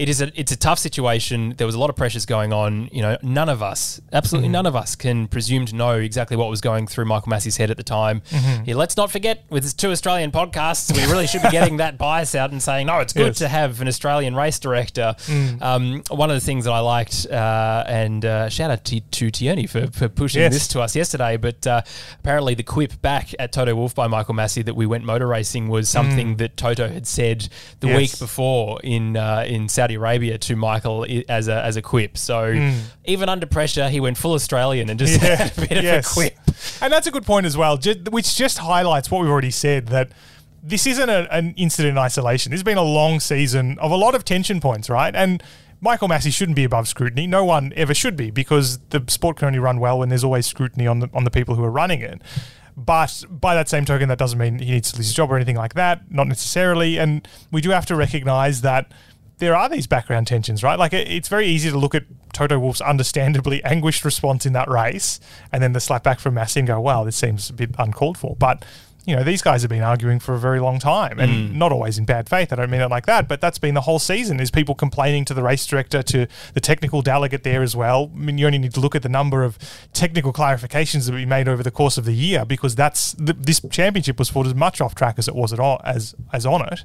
It 0.00 0.08
is 0.08 0.20
a 0.22 0.32
it's 0.40 0.50
a 0.50 0.56
tough 0.56 0.78
situation. 0.78 1.54
There 1.58 1.66
was 1.66 1.74
a 1.74 1.78
lot 1.78 1.90
of 1.90 1.96
pressures 1.96 2.24
going 2.24 2.52
on. 2.52 2.88
You 2.90 3.02
know, 3.02 3.18
none 3.22 3.48
of 3.50 3.62
us, 3.62 4.00
absolutely 4.12 4.46
Mm-hmm. 4.48 4.52
none 4.52 4.66
of 4.66 4.74
us, 4.74 4.96
can 4.96 5.28
presume 5.28 5.66
to 5.66 5.74
know 5.74 5.92
exactly 5.98 6.36
what 6.38 6.48
was 6.48 6.60
going 6.62 6.86
through 6.86 7.04
Michael 7.04 7.30
Masi's 7.30 7.58
head 7.58 7.70
at 7.70 7.76
the 7.76 7.82
time. 7.82 8.22
Mm-hmm. 8.30 8.64
Yeah, 8.64 8.76
let's 8.76 8.96
not 8.96 9.10
forget, 9.10 9.44
with 9.50 9.62
his 9.62 9.74
two 9.74 9.90
Australian 9.90 10.30
podcasts, 10.32 10.90
we 10.96 11.02
really 11.12 11.26
should 11.26 11.42
be 11.42 11.50
getting 11.50 11.76
that 11.84 11.98
bias 11.98 12.34
out 12.34 12.50
and 12.50 12.62
saying, 12.62 12.86
no, 12.86 13.00
it's 13.00 13.12
good 13.12 13.26
Yes. 13.26 13.38
to 13.38 13.48
have 13.48 13.80
an 13.82 13.88
Australian 13.88 14.34
race 14.34 14.58
director. 14.58 15.14
Mm. 15.26 15.60
Um, 15.62 16.02
one 16.08 16.30
of 16.30 16.36
the 16.36 16.44
things 16.44 16.64
that 16.64 16.72
I 16.72 16.80
liked, 16.80 17.26
uh, 17.30 17.84
and 17.86 18.24
uh, 18.24 18.48
shout 18.48 18.70
out 18.70 18.84
to, 18.86 19.00
to 19.00 19.30
Tierney 19.30 19.66
for, 19.66 19.86
for 19.92 20.08
pushing 20.08 20.40
Yes. 20.40 20.54
this 20.54 20.68
to 20.68 20.80
us 20.80 20.96
yesterday, 20.96 21.36
but 21.36 21.66
uh, 21.66 21.82
apparently 22.20 22.54
the 22.54 22.62
quip 22.62 23.00
back 23.02 23.34
at 23.38 23.52
Toto 23.52 23.74
Wolff 23.74 23.94
by 23.94 24.06
Michael 24.06 24.34
Masi 24.34 24.64
that 24.64 24.74
we 24.74 24.86
went 24.86 25.04
motor 25.04 25.26
racing 25.26 25.68
was 25.68 25.88
something 25.90 26.36
that 26.36 26.56
Toto 26.56 26.88
had 26.88 27.06
said 27.06 27.48
the 27.80 27.88
Mm. 27.88 27.90
Yes. 27.90 27.96
week 27.98 28.18
before 28.18 28.80
in 28.82 29.16
uh, 29.16 29.44
in 29.46 29.68
Saudi 29.68 29.89
Arabia 29.94 30.38
to 30.38 30.56
Michael 30.56 31.06
as 31.28 31.48
a 31.48 31.62
as 31.64 31.76
a 31.76 31.82
quip. 31.82 32.16
So 32.18 32.72
even 33.04 33.28
under 33.28 33.46
pressure, 33.46 33.88
he 33.88 34.00
went 34.00 34.16
full 34.18 34.32
Australian 34.32 34.88
and 34.90 34.98
just 34.98 35.20
Mm. 35.20 35.22
Yeah, 35.28 35.36
had 35.36 35.58
a 35.58 35.60
bit 35.60 35.82
yes. 35.84 36.06
of 36.06 36.12
a 36.12 36.14
quip. 36.14 36.38
And 36.82 36.92
that's 36.92 37.06
a 37.06 37.10
good 37.10 37.24
point 37.26 37.46
as 37.46 37.56
well, 37.56 37.78
which 38.10 38.36
just 38.36 38.58
highlights 38.58 39.10
what 39.10 39.20
we've 39.22 39.30
already 39.30 39.50
said 39.50 39.88
that 39.88 40.10
this 40.62 40.86
isn't 40.86 41.08
a, 41.08 41.26
an 41.34 41.54
incident 41.56 41.92
in 41.92 41.98
isolation. 41.98 42.50
This 42.50 42.58
has 42.58 42.64
been 42.64 42.76
a 42.78 42.82
long 42.82 43.18
season 43.20 43.78
of 43.78 43.90
a 43.90 43.96
lot 43.96 44.14
of 44.14 44.24
tension 44.24 44.60
points, 44.60 44.90
right? 44.90 45.14
And 45.16 45.42
Michael 45.80 46.08
Masi 46.08 46.30
shouldn't 46.32 46.56
be 46.56 46.64
above 46.64 46.86
scrutiny. 46.86 47.26
No 47.26 47.44
one 47.44 47.72
ever 47.76 47.94
should 47.94 48.14
be 48.14 48.30
because 48.30 48.78
the 48.90 49.02
sport 49.08 49.38
can 49.38 49.46
only 49.46 49.58
run 49.58 49.80
well 49.80 49.98
when 49.98 50.10
there's 50.10 50.22
always 50.24 50.46
scrutiny 50.46 50.86
on 50.86 50.98
the 51.00 51.08
on 51.14 51.24
the 51.24 51.30
people 51.30 51.54
who 51.54 51.64
are 51.64 51.70
running 51.70 52.02
it. 52.02 52.20
But 52.76 53.24
by 53.28 53.54
that 53.54 53.68
same 53.68 53.84
token, 53.84 54.08
that 54.10 54.18
doesn't 54.18 54.38
mean 54.38 54.58
he 54.58 54.70
needs 54.70 54.92
to 54.92 54.96
lose 54.98 55.06
his 55.06 55.14
job 55.14 55.30
or 55.32 55.36
anything 55.36 55.56
like 55.56 55.74
that. 55.74 56.10
Not 56.10 56.28
necessarily. 56.28 56.98
And 56.98 57.26
we 57.50 57.60
do 57.60 57.70
have 57.70 57.84
to 57.86 57.96
recognise 57.96 58.60
that 58.62 58.92
there 59.40 59.56
are 59.56 59.68
these 59.68 59.86
background 59.86 60.26
tensions, 60.26 60.62
right? 60.62 60.78
Like 60.78 60.92
it, 60.92 61.08
it's 61.08 61.28
very 61.28 61.46
easy 61.46 61.70
to 61.70 61.78
look 61.78 61.94
at 61.94 62.04
Toto 62.32 62.58
Wolff's 62.58 62.80
understandably 62.80 63.62
anguished 63.64 64.04
response 64.04 64.46
in 64.46 64.52
that 64.52 64.68
race, 64.68 65.18
and 65.52 65.62
then 65.62 65.72
the 65.72 65.80
slap 65.80 66.04
back 66.04 66.20
from 66.20 66.36
Masi 66.36 66.58
and 66.58 66.68
go, 66.68 66.80
"Wow, 66.80 67.04
this 67.04 67.16
seems 67.16 67.50
a 67.50 67.52
bit 67.52 67.74
uncalled 67.78 68.16
for." 68.16 68.36
But 68.36 68.64
you 69.06 69.16
know, 69.16 69.24
these 69.24 69.40
guys 69.40 69.62
have 69.62 69.68
been 69.68 69.82
arguing 69.82 70.20
for 70.20 70.34
a 70.34 70.38
very 70.38 70.60
long 70.60 70.78
time, 70.78 71.18
and 71.18 71.50
mm. 71.50 71.54
not 71.54 71.72
always 71.72 71.96
in 71.98 72.04
bad 72.04 72.28
faith. 72.28 72.52
I 72.52 72.56
don't 72.56 72.70
mean 72.70 72.80
it 72.80 72.90
like 72.90 73.06
that, 73.06 73.28
but 73.28 73.40
that's 73.40 73.58
been 73.58 73.74
the 73.74 73.80
whole 73.82 73.98
season: 73.98 74.40
is 74.40 74.50
people 74.50 74.74
complaining 74.74 75.24
to 75.26 75.34
the 75.34 75.42
race 75.42 75.66
director, 75.66 76.02
to 76.02 76.26
the 76.54 76.60
technical 76.60 77.00
delegate 77.02 77.42
there 77.42 77.62
as 77.62 77.74
well. 77.74 78.10
I 78.14 78.18
mean, 78.18 78.38
you 78.38 78.46
only 78.46 78.58
need 78.58 78.74
to 78.74 78.80
look 78.80 78.94
at 78.94 79.02
the 79.02 79.08
number 79.08 79.42
of 79.42 79.58
technical 79.92 80.32
clarifications 80.32 81.06
that 81.06 81.14
we 81.14 81.24
made 81.24 81.48
over 81.48 81.62
the 81.62 81.70
course 81.70 81.96
of 81.96 82.04
the 82.04 82.12
year, 82.12 82.44
because 82.44 82.74
that's 82.74 83.14
th- 83.14 83.38
this 83.40 83.60
championship 83.70 84.18
was 84.18 84.28
fought 84.28 84.46
as 84.46 84.54
much 84.54 84.80
off 84.80 84.94
track 84.94 85.18
as 85.18 85.28
it 85.28 85.34
was 85.34 85.52
at 85.52 85.60
all, 85.60 85.80
as 85.84 86.14
as 86.32 86.44
on 86.44 86.62
it. 86.72 86.84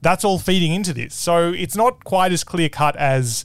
That's 0.00 0.24
all 0.24 0.38
feeding 0.38 0.72
into 0.72 0.92
this, 0.92 1.14
so 1.14 1.52
it's 1.52 1.76
not 1.76 2.04
quite 2.04 2.32
as 2.32 2.42
clear 2.44 2.68
cut 2.68 2.96
as 2.96 3.44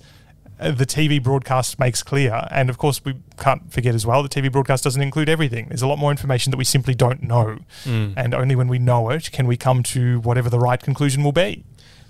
the 0.60 0.86
TV 0.86 1.22
broadcast 1.22 1.80
makes 1.80 2.04
clear. 2.04 2.48
And 2.52 2.70
of 2.70 2.78
course, 2.78 3.04
we 3.04 3.16
can't 3.38 3.72
forget 3.72 3.94
as 3.94 4.06
well 4.06 4.24
the 4.24 4.30
TV 4.30 4.52
broadcast 4.52 4.84
doesn't 4.84 5.02
include 5.02 5.30
everything. 5.30 5.68
There's 5.68 5.82
a 5.82 5.88
lot 5.88 6.00
more 6.00 6.12
information 6.12 6.52
that 6.52 6.58
we 6.58 6.64
simply 6.64 6.96
don't 6.96 7.24
know. 7.24 7.60
Mm. 7.84 8.14
And 8.18 8.34
only 8.34 8.56
when 8.56 8.68
we 8.68 8.80
know 8.80 9.10
it 9.10 9.32
can 9.32 9.48
we 9.48 9.58
come 9.58 9.84
to 9.84 10.20
whatever 10.22 10.50
the 10.50 10.60
right 10.60 10.82
conclusion 10.82 11.24
will 11.24 11.32
be. 11.32 11.64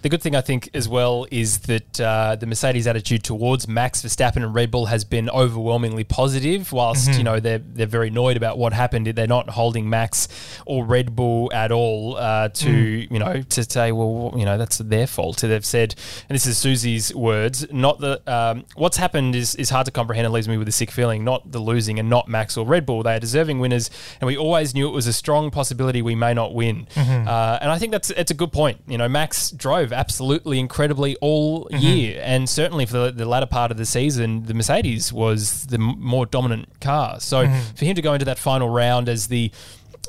The 0.03 0.09
good 0.09 0.21
thing 0.21 0.35
I 0.35 0.41
think 0.41 0.69
as 0.73 0.87
well 0.87 1.25
is 1.31 1.59
that 1.61 1.99
uh, 1.99 2.35
the 2.35 2.45
Mercedes 2.45 2.85
attitude 2.87 3.23
towards 3.23 3.67
Max 3.67 4.01
Verstappen 4.03 4.37
and 4.37 4.53
Red 4.53 4.69
Bull 4.71 4.85
has 4.85 5.03
been 5.03 5.29
overwhelmingly 5.29 6.03
positive. 6.03 6.71
Whilst 6.71 7.09
Mm-hmm. 7.09 7.17
you 7.17 7.23
know 7.23 7.39
they're 7.39 7.57
they're 7.59 7.87
very 7.87 8.07
annoyed 8.09 8.37
about 8.37 8.57
what 8.57 8.73
happened, 8.73 9.07
they're 9.07 9.27
not 9.27 9.49
holding 9.49 9.89
Max 9.89 10.27
or 10.65 10.85
Red 10.85 11.15
Bull 11.15 11.51
at 11.53 11.71
all 11.71 12.15
uh, 12.17 12.49
to 12.49 12.67
Mm. 12.67 13.11
you 13.11 13.19
know 13.19 13.41
to 13.41 13.63
say 13.63 13.91
well 13.91 14.33
you 14.37 14.45
know 14.45 14.57
that's 14.57 14.77
their 14.77 15.07
fault. 15.07 15.37
They've 15.37 15.65
said, 15.65 15.95
and 16.29 16.35
this 16.35 16.45
is 16.45 16.57
Susie's 16.57 17.13
words, 17.15 17.65
not 17.71 17.99
the 17.99 18.21
um, 18.31 18.65
what's 18.75 18.97
happened 18.97 19.35
is 19.35 19.55
is 19.55 19.69
hard 19.71 19.85
to 19.87 19.91
comprehend 19.91 20.25
and 20.25 20.33
leaves 20.33 20.47
me 20.47 20.57
with 20.57 20.67
a 20.67 20.71
sick 20.71 20.91
feeling. 20.91 21.23
Not 21.23 21.51
the 21.51 21.59
losing 21.59 21.99
and 21.99 22.09
not 22.09 22.27
Max 22.27 22.55
or 22.55 22.65
Red 22.65 22.85
Bull. 22.85 23.03
They 23.03 23.15
are 23.15 23.19
deserving 23.19 23.59
winners, 23.59 23.89
and 24.21 24.27
we 24.27 24.37
always 24.37 24.73
knew 24.75 24.87
it 24.87 24.91
was 24.93 25.07
a 25.07 25.13
strong 25.13 25.49
possibility 25.51 26.01
we 26.01 26.15
may 26.15 26.33
not 26.33 26.53
win. 26.53 26.87
Mm-hmm. 26.93 27.27
Uh, 27.27 27.57
and 27.61 27.71
I 27.71 27.77
think 27.79 27.91
that's 27.91 28.09
it's 28.11 28.31
a 28.31 28.35
good 28.35 28.51
point. 28.51 28.79
You 28.87 28.97
know, 28.97 29.09
Max 29.09 29.51
drove 29.51 29.86
absolutely 29.93 30.59
incredibly 30.59 31.15
all 31.21 31.65
Mm-hmm. 31.71 31.77
year, 31.83 32.21
and 32.23 32.49
certainly 32.49 32.85
for 32.85 32.97
the, 32.97 33.11
the 33.11 33.25
latter 33.25 33.45
part 33.45 33.71
of 33.71 33.77
the 33.77 33.85
season, 33.85 34.43
the 34.43 34.53
Mercedes 34.53 35.11
was 35.11 35.65
the 35.67 35.75
m- 35.77 35.95
more 35.99 36.25
dominant 36.25 36.79
car. 36.79 37.19
So 37.19 37.45
Mm-hmm. 37.45 37.75
for 37.75 37.85
him 37.85 37.95
to 37.95 38.01
go 38.01 38.13
into 38.13 38.25
that 38.25 38.37
final 38.39 38.69
round 38.69 39.09
as 39.09 39.27
the 39.27 39.51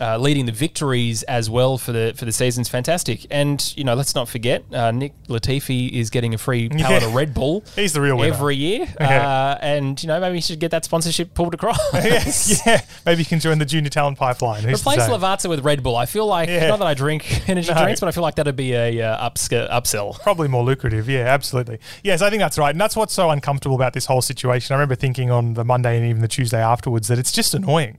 uh, 0.01 0.17
leading 0.19 0.47
the 0.47 0.53
victories 0.53 1.23
as 1.25 1.49
well 1.51 1.79
for 1.79 1.93
the 1.93 2.15
for 2.17 2.25
the 2.25 2.33
season's 2.33 2.69
fantastic. 2.69 3.27
And 3.31 3.61
you 3.77 3.85
know, 3.85 3.95
let's 3.95 4.15
not 4.15 4.29
forget, 4.29 4.65
uh, 4.73 4.91
Nick 4.91 5.13
Latifi 5.29 5.91
is 5.93 6.11
getting 6.11 6.35
a 6.35 6.39
free 6.39 6.69
pallet 6.69 7.03
Yeah. 7.03 7.09
of 7.09 7.15
Red 7.15 7.35
Bull. 7.35 7.65
He's 7.77 7.93
the 7.93 8.01
real 8.01 8.17
winner. 8.19 8.33
every 8.35 8.57
year. 8.57 8.87
Yeah. 9.01 9.29
Uh, 9.29 9.59
and 9.61 10.03
you 10.03 10.07
know, 10.09 10.21
maybe 10.21 10.37
he 10.37 10.41
should 10.41 10.59
get 10.61 10.71
that 10.73 10.85
sponsorship 10.85 11.33
pulled 11.35 11.55
across. 11.55 11.79
yes, 11.95 12.63
yeah. 12.67 12.81
Maybe 13.07 13.21
you 13.21 13.27
can 13.27 13.41
join 13.41 13.59
the 13.59 13.65
junior 13.65 13.91
talent 13.91 14.19
pipeline. 14.19 14.63
Who's 14.65 14.81
Replace? 14.81 15.01
Lavazza 15.09 15.49
with 15.49 15.61
Red 15.65 15.83
Bull. 15.83 15.97
I 15.97 16.07
feel 16.07 16.27
like 16.27 16.49
Yeah. 16.49 16.69
not 16.69 16.79
that 16.81 16.89
I 16.89 16.95
drink 16.95 17.49
energy 17.49 17.73
No. 17.73 17.83
drinks, 17.83 18.01
but 18.01 18.09
I 18.09 18.11
feel 18.13 18.23
like 18.23 18.35
that'd 18.35 18.57
be 18.57 18.73
a 18.75 19.01
uh, 19.03 19.31
upsc- 19.31 19.71
upsell. 19.71 20.19
Probably 20.21 20.49
more 20.49 20.65
lucrative. 20.65 21.09
Yeah, 21.09 21.21
absolutely. 21.27 21.79
Yes, 22.03 22.23
I 22.23 22.31
think 22.31 22.41
that's 22.41 22.59
right. 22.59 22.71
And 22.71 22.81
that's 22.81 22.97
what's 22.97 23.15
so 23.15 23.31
uncomfortable 23.31 23.77
about 23.77 23.93
this 23.93 24.07
whole 24.07 24.23
situation. 24.23 24.75
I 24.75 24.77
remember 24.77 24.95
thinking 24.97 25.31
on 25.31 25.55
the 25.55 25.65
Monday 25.65 25.97
and 25.97 26.07
even 26.07 26.21
the 26.23 26.29
Tuesday 26.29 26.63
afterwards 26.63 27.09
that 27.09 27.19
it's 27.19 27.33
just 27.33 27.55
annoying. 27.55 27.99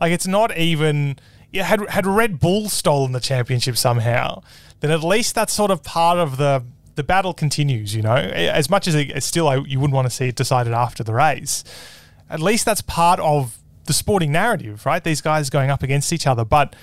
Like 0.00 0.12
it's 0.12 0.26
not 0.26 0.56
even 0.56 1.18
yeah, 1.52 1.64
had 1.64 1.88
had 1.88 2.06
Red 2.06 2.40
Bull 2.40 2.68
stolen 2.68 3.12
the 3.12 3.20
championship 3.20 3.76
somehow, 3.76 4.42
then 4.80 4.90
at 4.90 5.02
least 5.02 5.34
that's 5.34 5.52
sort 5.52 5.70
of 5.70 5.82
part 5.82 6.18
of 6.18 6.36
the 6.36 6.64
the 6.94 7.02
battle 7.04 7.32
continues, 7.32 7.94
you 7.94 8.02
know. 8.02 8.16
As 8.16 8.68
much 8.68 8.88
as 8.88 8.94
it, 8.94 9.22
still 9.22 9.48
I, 9.48 9.56
you 9.56 9.78
wouldn't 9.78 9.94
want 9.94 10.06
to 10.06 10.10
see 10.10 10.28
it 10.28 10.34
decided 10.34 10.72
after 10.72 11.04
the 11.04 11.14
race. 11.14 11.64
At 12.28 12.40
least 12.40 12.64
that's 12.64 12.82
part 12.82 13.20
of 13.20 13.58
the 13.84 13.92
sporting 13.92 14.32
narrative, 14.32 14.84
right? 14.84 15.02
These 15.02 15.20
guys 15.20 15.48
going 15.48 15.70
up 15.70 15.82
against 15.82 16.12
each 16.12 16.26
other, 16.26 16.44
but 16.44 16.74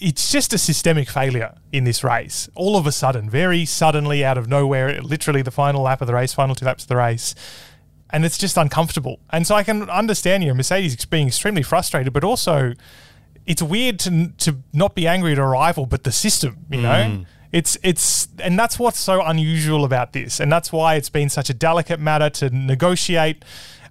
it's 0.00 0.30
just 0.30 0.52
a 0.52 0.58
systemic 0.58 1.10
failure 1.10 1.54
in 1.72 1.84
this 1.84 2.04
race. 2.04 2.48
All 2.54 2.76
of 2.76 2.86
a 2.86 2.92
sudden, 2.92 3.28
very 3.28 3.64
suddenly, 3.64 4.24
out 4.24 4.38
of 4.38 4.48
nowhere, 4.48 5.02
literally 5.02 5.42
the 5.42 5.50
final 5.50 5.82
lap 5.82 6.00
of 6.00 6.06
the 6.06 6.14
race, 6.14 6.32
final 6.32 6.54
two 6.54 6.64
laps 6.64 6.84
of 6.84 6.88
the 6.88 6.96
race, 6.96 7.34
and 8.10 8.24
it's 8.24 8.38
just 8.38 8.56
uncomfortable. 8.56 9.18
And 9.30 9.46
so 9.46 9.54
I 9.54 9.64
can 9.64 9.90
understand 9.90 10.44
you, 10.44 10.54
Mercedes 10.54 11.04
being 11.04 11.26
extremely 11.26 11.62
frustrated, 11.62 12.12
but 12.12 12.24
also 12.24 12.74
it's 13.48 13.62
weird 13.62 13.98
to 14.00 14.28
to 14.38 14.58
not 14.74 14.94
be 14.94 15.08
angry 15.08 15.32
at 15.32 15.38
a 15.38 15.44
rival, 15.44 15.86
but 15.86 16.04
the 16.04 16.12
system. 16.12 16.66
You 16.70 16.82
know, 16.82 16.88
mm. 16.88 17.26
it's 17.50 17.78
it's 17.82 18.28
and 18.38 18.58
that's 18.58 18.78
what's 18.78 19.00
so 19.00 19.22
unusual 19.22 19.84
about 19.84 20.12
this, 20.12 20.38
and 20.38 20.52
that's 20.52 20.70
why 20.70 20.94
it's 20.96 21.08
been 21.08 21.30
such 21.30 21.48
a 21.48 21.54
delicate 21.54 21.98
matter 21.98 22.28
to 22.30 22.50
negotiate. 22.50 23.44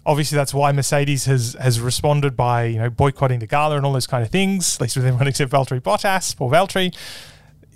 Obviously, 0.06 0.36
that's 0.36 0.54
why 0.54 0.72
Mercedes 0.72 1.26
has 1.26 1.58
has 1.60 1.82
responded 1.82 2.38
by 2.38 2.66
you 2.66 2.78
know 2.78 2.92
boycotting 2.92 3.40
the 3.40 3.48
gala 3.48 3.78
and 3.78 3.86
all 3.86 3.94
those 3.94 4.08
kind 4.08 4.24
of 4.24 4.30
things. 4.30 4.76
At 4.76 4.82
least 4.82 4.96
with 4.96 5.06
everyone 5.06 5.28
except 5.34 5.52
Valtteri 5.52 5.82
Bottas, 5.82 6.38
poor 6.38 6.52
Valtteri 6.52 6.96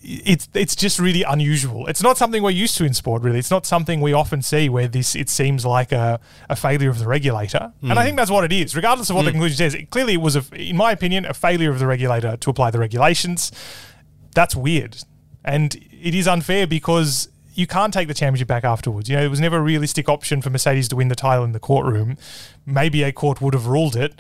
it's 0.04 0.50
it's 0.54 0.76
just 0.76 1.00
really 1.00 1.24
unusual. 1.24 1.88
It's 1.88 2.02
not 2.02 2.18
something 2.18 2.42
we're 2.42 2.50
used 2.50 2.76
to 2.78 2.86
in 2.86 2.94
sport, 2.94 3.22
really. 3.22 3.40
It's 3.40 3.52
not 3.52 3.66
something 3.66 4.02
we 4.02 4.14
often 4.14 4.42
see 4.42 4.68
where 4.70 4.88
this 4.88 5.16
it 5.16 5.30
seems 5.30 5.66
like 5.66 5.92
a, 5.92 6.20
a 6.50 6.56
failure 6.56 6.90
of 6.90 7.00
the 7.00 7.08
regulator. 7.08 7.72
And 7.82 7.94
I 7.94 7.96
hmm. 7.96 8.06
think 8.08 8.18
that's 8.18 8.32
what 8.32 8.44
it 8.44 8.52
is, 8.52 8.76
regardless 8.76 9.10
of 9.10 9.16
what 9.16 9.24
the 9.24 9.32
hmm. 9.32 9.36
conclusion 9.36 9.58
says. 9.58 9.76
It, 9.76 9.90
clearly, 9.90 10.14
it 10.14 10.22
was, 10.22 10.36
a, 10.36 10.44
in 10.54 10.76
my 10.76 10.92
opinion, 10.92 11.26
a 11.26 11.34
failure 11.34 11.70
of 11.70 11.80
the 11.80 11.88
regulator 11.88 12.38
to 12.38 12.50
apply 12.50 12.72
the 12.72 12.80
regulations. 12.80 13.52
That's 14.34 14.56
weird, 14.56 14.98
and 15.46 15.76
it 15.92 16.16
is 16.16 16.28
unfair 16.28 16.66
because 16.66 17.30
you 17.54 17.68
can't 17.68 17.94
take 17.94 18.08
the 18.08 18.14
championship 18.14 18.48
back 18.48 18.64
afterwards. 18.64 19.10
You 19.10 19.18
know, 19.18 19.24
it 19.24 19.30
was 19.30 19.40
never 19.40 19.58
a 19.58 19.62
realistic 19.62 20.08
option 20.10 20.42
for 20.42 20.50
Mercedes 20.50 20.88
to 20.88 20.96
win 20.96 21.10
the 21.10 21.16
title 21.16 21.44
in 21.44 21.52
the 21.52 21.60
courtroom. 21.60 22.18
Maybe 22.66 23.04
a 23.04 23.12
court 23.12 23.42
would 23.42 23.54
have 23.54 23.68
ruled 23.68 23.96
it, 23.96 24.20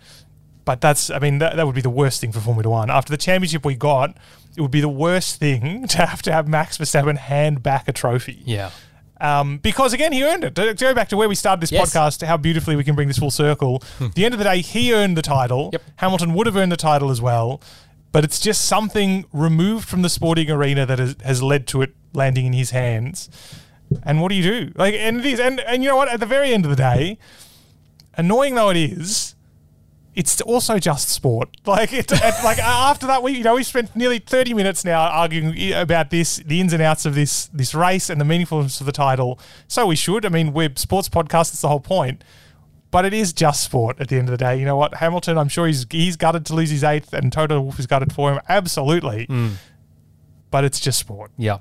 but 0.65 0.81
that's, 0.81 1.09
I 1.09 1.19
mean, 1.19 1.39
that, 1.39 1.55
that 1.55 1.65
would 1.65 1.75
be 1.75 1.81
the 1.81 1.89
worst 1.89 2.21
thing 2.21 2.31
for 2.31 2.39
Formula 2.39 2.69
One. 2.69 2.89
After 2.89 3.11
the 3.11 3.17
championship 3.17 3.65
we 3.65 3.75
got, 3.75 4.15
it 4.55 4.61
would 4.61 4.71
be 4.71 4.81
the 4.81 4.89
worst 4.89 5.37
thing 5.39 5.87
to 5.89 6.05
have 6.05 6.21
to 6.23 6.31
have 6.31 6.47
Max 6.47 6.77
Verstappen 6.77 7.17
hand 7.17 7.63
back 7.63 7.87
a 7.87 7.93
trophy. 7.93 8.41
Yeah. 8.45 8.71
Um, 9.19 9.59
because 9.59 9.93
again, 9.93 10.11
he 10.13 10.23
earned 10.23 10.43
it. 10.43 10.55
To 10.55 10.73
go 10.73 10.95
back 10.95 11.09
to 11.09 11.17
where 11.17 11.29
we 11.29 11.35
started 11.35 11.61
this 11.61 11.71
Yes. 11.71 11.93
podcast, 11.93 12.25
how 12.25 12.37
beautifully 12.37 12.75
we 12.75 12.83
can 12.83 12.95
bring 12.95 13.07
this 13.07 13.19
full 13.19 13.29
circle. 13.29 13.83
At 13.99 14.15
the 14.15 14.25
end 14.25 14.33
of 14.33 14.39
the 14.39 14.43
day, 14.45 14.61
he 14.61 14.93
earned 14.93 15.15
the 15.15 15.21
title. 15.21 15.69
Yep. 15.73 15.81
Hamilton 15.97 16.33
would 16.33 16.47
have 16.47 16.55
earned 16.57 16.71
the 16.71 16.77
title 16.77 17.11
as 17.11 17.21
well. 17.21 17.61
But 18.11 18.23
it's 18.23 18.39
just 18.39 18.65
something 18.65 19.25
removed 19.31 19.87
from 19.87 20.01
the 20.01 20.09
sporting 20.09 20.49
arena 20.49 20.85
that 20.87 20.97
has, 20.99 21.15
has 21.23 21.41
led 21.43 21.67
to 21.67 21.81
it 21.83 21.93
landing 22.13 22.47
in 22.47 22.53
his 22.53 22.71
hands. 22.71 23.29
And 24.03 24.21
what 24.21 24.29
do 24.29 24.35
you 24.35 24.43
do? 24.43 24.71
Like, 24.75 24.95
and 24.95 25.19
it 25.19 25.25
is, 25.25 25.39
and, 25.39 25.59
and 25.61 25.83
you 25.83 25.89
know 25.89 25.95
what? 25.95 26.09
At 26.09 26.19
the 26.19 26.25
very 26.25 26.51
end 26.51 26.65
of 26.65 26.71
the 26.71 26.75
day, 26.75 27.17
annoying 28.15 28.55
though 28.55 28.69
it 28.69 28.77
is, 28.77 29.35
it's 30.15 30.41
also 30.41 30.77
just 30.79 31.09
sport. 31.09 31.49
Like 31.65 31.93
it, 31.93 32.11
like 32.11 32.57
after 32.57 33.07
that, 33.07 33.23
we 33.23 33.33
you 33.33 33.43
know 33.43 33.55
we 33.55 33.63
spent 33.63 33.95
nearly 33.95 34.19
thirty 34.19 34.53
minutes 34.53 34.83
now 34.83 35.01
arguing 35.01 35.73
about 35.73 36.09
this, 36.09 36.37
the 36.37 36.59
ins 36.59 36.73
and 36.73 36.81
outs 36.81 37.05
of 37.05 37.15
this 37.15 37.45
this 37.47 37.73
race 37.73 38.09
and 38.09 38.19
the 38.19 38.25
meaningfulness 38.25 38.79
of 38.79 38.85
the 38.85 38.91
title. 38.91 39.39
So 39.67 39.85
we 39.87 39.95
should. 39.95 40.25
I 40.25 40.29
mean, 40.29 40.53
we're 40.53 40.71
sports 40.75 41.07
podcast. 41.07 41.53
It's 41.53 41.61
the 41.61 41.69
whole 41.69 41.79
point. 41.79 42.23
But 42.89 43.05
it 43.05 43.13
is 43.13 43.31
just 43.31 43.63
sport 43.63 44.01
at 44.01 44.09
the 44.09 44.17
end 44.17 44.27
of 44.27 44.31
the 44.31 44.37
day. 44.37 44.59
You 44.59 44.65
know 44.65 44.75
what, 44.75 44.95
Hamilton? 44.95 45.37
I'm 45.37 45.47
sure 45.47 45.65
he's 45.65 45.85
he's 45.89 46.17
gutted 46.17 46.45
to 46.47 46.55
lose 46.55 46.71
his 46.71 46.83
eighth, 46.83 47.13
and 47.13 47.31
Toto 47.31 47.61
Wolff 47.61 47.79
is 47.79 47.87
gutted 47.87 48.11
for 48.11 48.33
him. 48.33 48.41
Absolutely. 48.49 49.27
Mm. 49.27 49.53
But 50.49 50.65
it's 50.65 50.79
just 50.79 50.99
sport. 50.99 51.31
Yeah. 51.37 51.59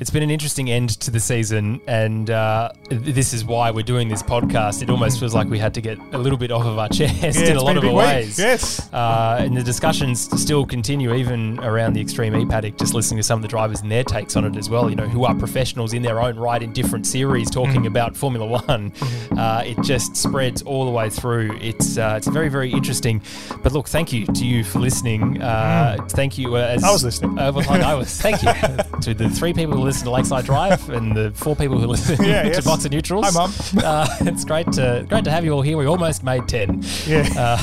It's 0.00 0.08
been 0.08 0.22
an 0.22 0.30
interesting 0.30 0.70
end 0.70 0.98
to 1.00 1.10
the 1.10 1.20
season, 1.20 1.78
and 1.86 2.30
uh, 2.30 2.72
this 2.88 3.34
is 3.34 3.44
why 3.44 3.70
we're 3.70 3.84
doing 3.84 4.08
this 4.08 4.22
podcast. 4.22 4.80
It 4.80 4.88
almost 4.88 5.20
feels 5.20 5.34
like 5.34 5.46
we 5.50 5.58
had 5.58 5.74
to 5.74 5.82
get 5.82 5.98
a 6.12 6.16
little 6.16 6.38
bit 6.38 6.50
off 6.50 6.64
of 6.64 6.78
our 6.78 6.88
chest 6.92 7.38
in 7.38 7.54
a 7.54 7.62
lot 7.62 7.76
of 7.76 7.84
a 7.84 7.88
week. 7.88 7.96
ways. 7.96 8.38
Yes. 8.38 8.90
Uh, 8.94 9.36
and 9.40 9.54
the 9.54 9.62
discussions 9.62 10.20
still 10.40 10.64
continue, 10.64 11.12
even 11.14 11.58
around 11.60 11.92
the 11.92 12.00
Extreme 12.00 12.34
E 12.34 12.46
paddock, 12.46 12.78
just 12.78 12.94
listening 12.94 13.18
to 13.18 13.22
some 13.22 13.40
of 13.40 13.42
the 13.42 13.48
drivers 13.48 13.82
and 13.82 13.92
their 13.92 14.02
takes 14.02 14.36
on 14.36 14.46
it 14.46 14.56
as 14.56 14.70
well, 14.70 14.88
you 14.88 14.96
know, 14.96 15.06
who 15.06 15.26
are 15.26 15.34
professionals 15.34 15.92
in 15.92 16.00
their 16.00 16.22
own 16.22 16.36
right 16.36 16.62
in 16.62 16.72
different 16.72 17.06
series 17.06 17.50
talking 17.50 17.86
about 17.86 18.16
Formula 18.16 18.46
One. 18.46 18.94
Uh, 19.36 19.64
it 19.66 19.78
just 19.82 20.16
spreads 20.16 20.62
all 20.62 20.86
the 20.86 20.90
way 20.90 21.10
through. 21.10 21.58
It's 21.60 21.98
uh, 21.98 22.14
it's 22.16 22.28
very, 22.28 22.48
very 22.48 22.72
interesting. 22.72 23.20
But 23.62 23.72
look, 23.72 23.86
thank 23.86 24.14
you 24.14 24.24
to 24.24 24.46
you 24.46 24.64
for 24.64 24.78
listening. 24.78 25.42
Uh, 25.42 25.98
Thank 26.08 26.38
you. 26.38 26.56
Uh, 26.56 26.60
as, 26.60 26.84
I 26.84 26.90
was 26.90 27.04
listening. 27.04 27.38
I 27.38 27.50
was. 27.50 28.18
Thank 28.18 28.42
you 28.42 28.50
to 29.02 29.12
the 29.12 29.28
three 29.28 29.52
people 29.52 29.76
who 29.76 29.89
listen 29.90 30.04
to 30.04 30.10
Lakeside 30.12 30.44
Drive 30.44 30.88
and 30.90 31.16
the 31.16 31.32
four 31.32 31.56
people 31.56 31.78
who 31.78 31.86
listen 31.88 32.22
Yeah, 32.24 32.42
to 32.44 32.48
yes. 32.50 32.64
Box 32.64 32.84
and 32.84 32.94
Neutrals. 32.94 33.26
Hi, 33.26 33.32
Mum. 33.32 33.52
Uh, 33.84 34.06
it's 34.20 34.44
great 34.44 34.70
to 34.72 35.04
great 35.08 35.24
to 35.24 35.30
have 35.30 35.44
you 35.44 35.52
all 35.52 35.62
here. 35.62 35.76
We 35.76 35.86
almost 35.86 36.22
made 36.22 36.46
ten. 36.48 36.82
Yeah. 37.06 37.58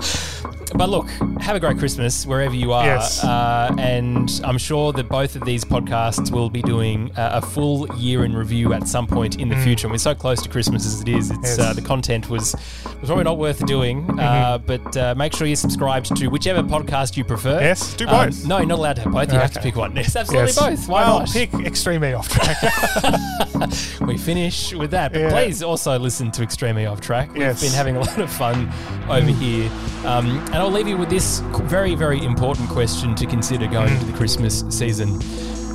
But 0.75 0.89
look, 0.89 1.07
have 1.39 1.55
a 1.55 1.59
great 1.61 1.77
Christmas 1.79 2.25
wherever 2.25 2.53
you 2.53 2.73
are. 2.73 2.85
Yes. 2.85 3.23
Uh, 3.23 3.73
and 3.79 4.29
I'm 4.43 4.57
sure 4.57 4.91
that 4.93 5.07
both 5.07 5.35
of 5.37 5.45
these 5.45 5.63
podcasts 5.63 6.29
will 6.29 6.49
be 6.49 6.61
doing 6.61 7.09
uh, 7.17 7.39
a 7.41 7.41
full 7.41 7.87
year 7.95 8.25
in 8.25 8.35
review 8.35 8.73
at 8.73 8.85
some 8.87 9.07
point 9.07 9.39
in 9.39 9.47
the 9.47 9.55
future. 9.55 9.87
And 9.87 9.93
we're 9.93 9.97
so 9.97 10.13
close 10.13 10.41
to 10.43 10.49
Christmas 10.49 10.85
as 10.85 11.01
it 11.01 11.07
is. 11.07 11.31
It's 11.31 11.37
Mm. 11.39 11.43
Yes. 11.57 11.59
uh, 11.59 11.73
the 11.73 11.81
content 11.81 12.29
was 12.29 12.53
was 12.99 13.07
probably 13.07 13.23
not 13.23 13.37
worth 13.37 13.65
doing. 13.65 14.19
Uh, 14.19 14.57
but 14.57 14.97
uh, 14.97 15.15
make 15.15 15.33
sure 15.33 15.47
you're 15.47 15.55
subscribed 15.55 16.13
to 16.17 16.27
whichever 16.27 16.61
podcast 16.61 17.15
you 17.15 17.23
prefer. 17.23 17.59
Yes, 17.61 17.93
do 17.95 18.05
Um, 18.05 18.27
both. 18.27 18.45
no, 18.45 18.57
you're 18.57 18.67
not 18.67 18.79
allowed 18.79 18.95
to 18.97 19.01
have 19.03 19.13
both. 19.13 19.31
You 19.33 19.39
have 19.39 19.53
to 19.53 19.61
pick 19.61 19.77
one. 19.77 19.95
Yes, 19.95 20.15
absolutely 20.17 20.47
Yes. 20.47 20.59
both. 20.59 20.89
Why 20.89 21.01
well, 21.03 21.19
not? 21.19 21.29
Pick 21.37 21.53
Extreme 21.65 22.03
E 22.03 22.13
off 22.13 22.29
track. 22.29 22.57
we 24.01 24.17
finish 24.17 24.73
with 24.73 24.91
that. 24.91 25.13
But 25.13 25.21
Yeah. 25.21 25.29
please 25.31 25.61
also 25.61 25.97
listen 25.99 26.31
to 26.31 26.43
Extremely 26.43 26.85
Off 26.85 27.01
Track. 27.01 27.29
We've 27.33 27.41
Yes. 27.43 27.61
been 27.61 27.71
having 27.73 27.95
a 27.95 27.99
lot 27.99 28.17
of 28.17 28.31
fun 28.31 28.71
over 29.09 29.29
here. 29.29 29.69
Um, 30.05 30.39
and 30.47 30.55
I'll 30.55 30.71
leave 30.71 30.87
you 30.87 30.97
with 30.97 31.09
this 31.09 31.39
very, 31.63 31.95
very 31.95 32.23
important 32.23 32.69
question 32.69 33.13
to 33.15 33.25
consider 33.25 33.67
going 33.67 33.93
into 33.93 34.05
the 34.05 34.17
Christmas 34.17 34.63
season. 34.69 35.09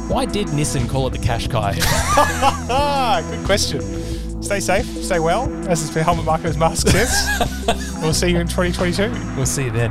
Why 0.09 0.25
did 0.27 0.49
Nissan 0.49 0.89
call 0.89 1.07
it 1.07 1.11
the 1.11 1.19
Qashqai? 1.19 1.79
good 3.31 3.47
question. 3.47 3.81
Stay 4.43 4.59
safe, 4.59 4.87
stay 5.05 5.21
well, 5.21 5.49
as 5.69 5.89
the 5.95 6.03
helmet 6.03 6.25
Marco's 6.25 6.57
mask 6.57 6.89
says. 6.89 7.13
we'll 8.03 8.13
see 8.13 8.31
you 8.31 8.41
in 8.41 8.49
2022. 8.49 9.11
we'll 9.37 9.47
see 9.47 9.65
you 9.65 9.71
then. 9.71 9.91